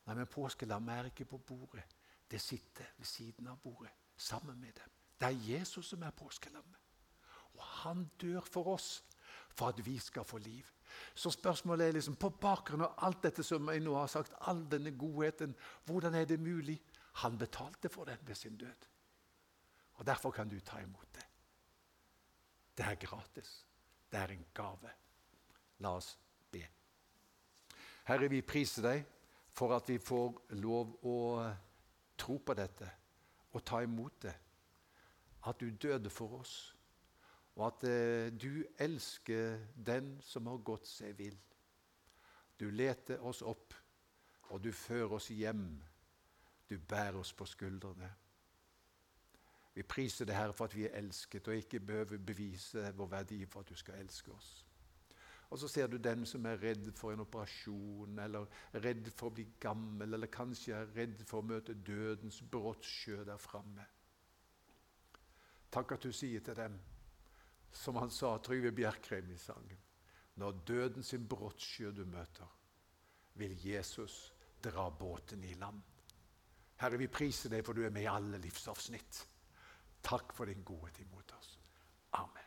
Nei, 0.06 0.14
men 0.18 0.26
påskelammet 0.26 0.94
er 0.94 1.10
ikke 1.10 1.28
på 1.30 1.38
bordet. 1.38 1.84
Det 2.30 2.40
sitter 2.40 2.94
ved 2.96 3.06
siden 3.06 3.46
av 3.46 3.58
bordet, 3.62 3.92
sammen 4.16 4.60
med 4.60 4.72
dem. 4.72 4.90
Det 5.20 5.28
er 5.28 5.42
Jesus 5.54 5.92
som 5.92 6.02
er 6.02 6.10
påskelammet. 6.10 6.78
Og 7.54 7.62
han 7.62 8.10
dør 8.20 8.40
for 8.40 8.72
oss 8.74 9.02
for 9.52 9.68
at 9.68 9.86
vi 9.86 9.98
skal 9.98 10.24
få 10.24 10.38
liv. 10.38 10.66
Så 11.14 11.30
spørsmålet 11.30 11.88
er 11.88 11.92
liksom, 11.92 12.16
på 12.16 12.30
bakgrunn 12.40 12.84
av 12.84 12.96
alt 13.06 13.22
dette 13.22 13.44
som 13.44 13.68
jeg 13.70 13.80
nå 13.84 13.94
har 13.96 14.10
sagt, 14.10 14.34
all 14.40 14.64
denne 14.70 14.94
godheten, 14.98 15.54
hvordan 15.84 16.14
er 16.14 16.24
det 16.28 16.40
mulig? 16.40 16.80
Han 17.22 17.38
betalte 17.38 17.88
for 17.92 18.08
den 18.08 18.18
ved 18.26 18.34
sin 18.34 18.56
død. 18.56 18.88
Og 19.94 20.06
Derfor 20.06 20.30
kan 20.30 20.48
du 20.48 20.60
ta 20.60 20.80
imot 20.80 21.08
det. 21.14 21.26
Det 22.76 22.86
er 22.86 22.94
gratis. 22.94 23.66
Det 24.10 24.18
er 24.18 24.32
en 24.32 24.46
gave. 24.54 24.90
La 25.78 25.96
oss 25.96 26.18
be. 26.50 26.62
Herre, 28.04 28.28
vi 28.28 28.40
priser 28.42 28.82
deg 28.82 29.04
for 29.52 29.76
at 29.76 29.88
vi 29.88 29.98
får 29.98 30.56
lov 30.62 30.96
å 31.04 31.16
tro 32.18 32.38
på 32.38 32.54
dette 32.56 32.88
og 33.52 33.64
ta 33.64 33.82
imot 33.84 34.22
det. 34.22 34.34
At 35.46 35.60
du 35.60 35.70
døde 35.70 36.10
for 36.10 36.38
oss, 36.38 36.54
og 37.56 37.66
at 37.66 37.84
eh, 37.88 38.32
du 38.32 38.64
elsker 38.78 39.58
den 39.76 40.14
som 40.24 40.46
har 40.48 40.62
gått 40.64 40.86
seg 40.88 41.16
vill. 41.18 41.36
Du 42.56 42.70
leter 42.70 43.20
oss 43.26 43.42
opp, 43.42 43.74
og 44.48 44.62
du 44.64 44.72
fører 44.72 45.18
oss 45.18 45.28
hjem. 45.34 45.66
Du 46.68 46.78
bærer 46.78 47.18
oss 47.20 47.32
på 47.36 47.44
skuldrene. 47.44 48.08
Vi 49.74 49.82
priser 49.82 50.28
det, 50.28 50.36
Herre, 50.36 50.52
for 50.52 50.68
at 50.68 50.76
vi 50.76 50.84
er 50.86 50.96
elsket, 51.00 51.48
og 51.48 51.56
ikke 51.56 51.80
behøver 51.80 52.18
bevise 52.18 52.92
vår 52.96 53.08
verdi 53.18 53.44
for 53.46 53.60
at 53.60 53.72
du 53.72 53.76
skal 53.76 54.00
elske 54.00 54.32
oss. 54.32 54.50
Og 55.52 55.58
så 55.60 55.68
ser 55.68 55.90
du 55.92 55.98
den 56.00 56.24
som 56.24 56.46
er 56.48 56.56
redd 56.62 56.86
for 56.96 57.12
en 57.12 57.20
operasjon, 57.26 58.16
eller 58.24 58.46
redd 58.80 59.10
for 59.12 59.28
å 59.28 59.34
bli 59.36 59.44
gammel, 59.60 60.14
eller 60.16 60.30
kanskje 60.32 60.78
er 60.78 60.94
redd 60.96 61.20
for 61.28 61.42
å 61.42 61.48
møte 61.50 61.74
dødens 61.76 62.38
brottsjø 62.48 63.18
der 63.28 63.40
framme. 63.40 63.84
Takk 65.72 65.92
at 65.96 66.06
du 66.08 66.12
sier 66.16 66.40
til 66.44 66.56
dem, 66.56 66.78
som 67.72 68.00
han 68.00 68.12
sa, 68.12 68.38
Trygve 68.40 68.72
Bjerkreim 68.76 69.28
i 69.32 69.36
sangen, 69.40 69.82
når 70.40 70.62
døden 70.68 71.04
sin 71.04 71.28
brottsjø 71.28 71.92
du 71.96 72.06
møter, 72.08 72.48
vil 73.36 73.52
Jesus 73.60 74.32
dra 74.64 74.86
båten 74.88 75.44
i 75.44 75.52
land. 75.60 75.82
Herre, 76.80 76.96
vi 76.96 77.12
priser 77.12 77.52
deg 77.52 77.64
for 77.66 77.76
du 77.76 77.84
er 77.84 77.92
med 77.92 78.06
i 78.06 78.10
alle 78.10 78.40
livsavsnitt. 78.40 79.20
Takk 80.02 80.32
for 80.32 80.48
din 80.48 80.64
godhet 80.64 81.04
imot 81.04 81.36
oss. 81.36 81.52
Amen. 82.20 82.41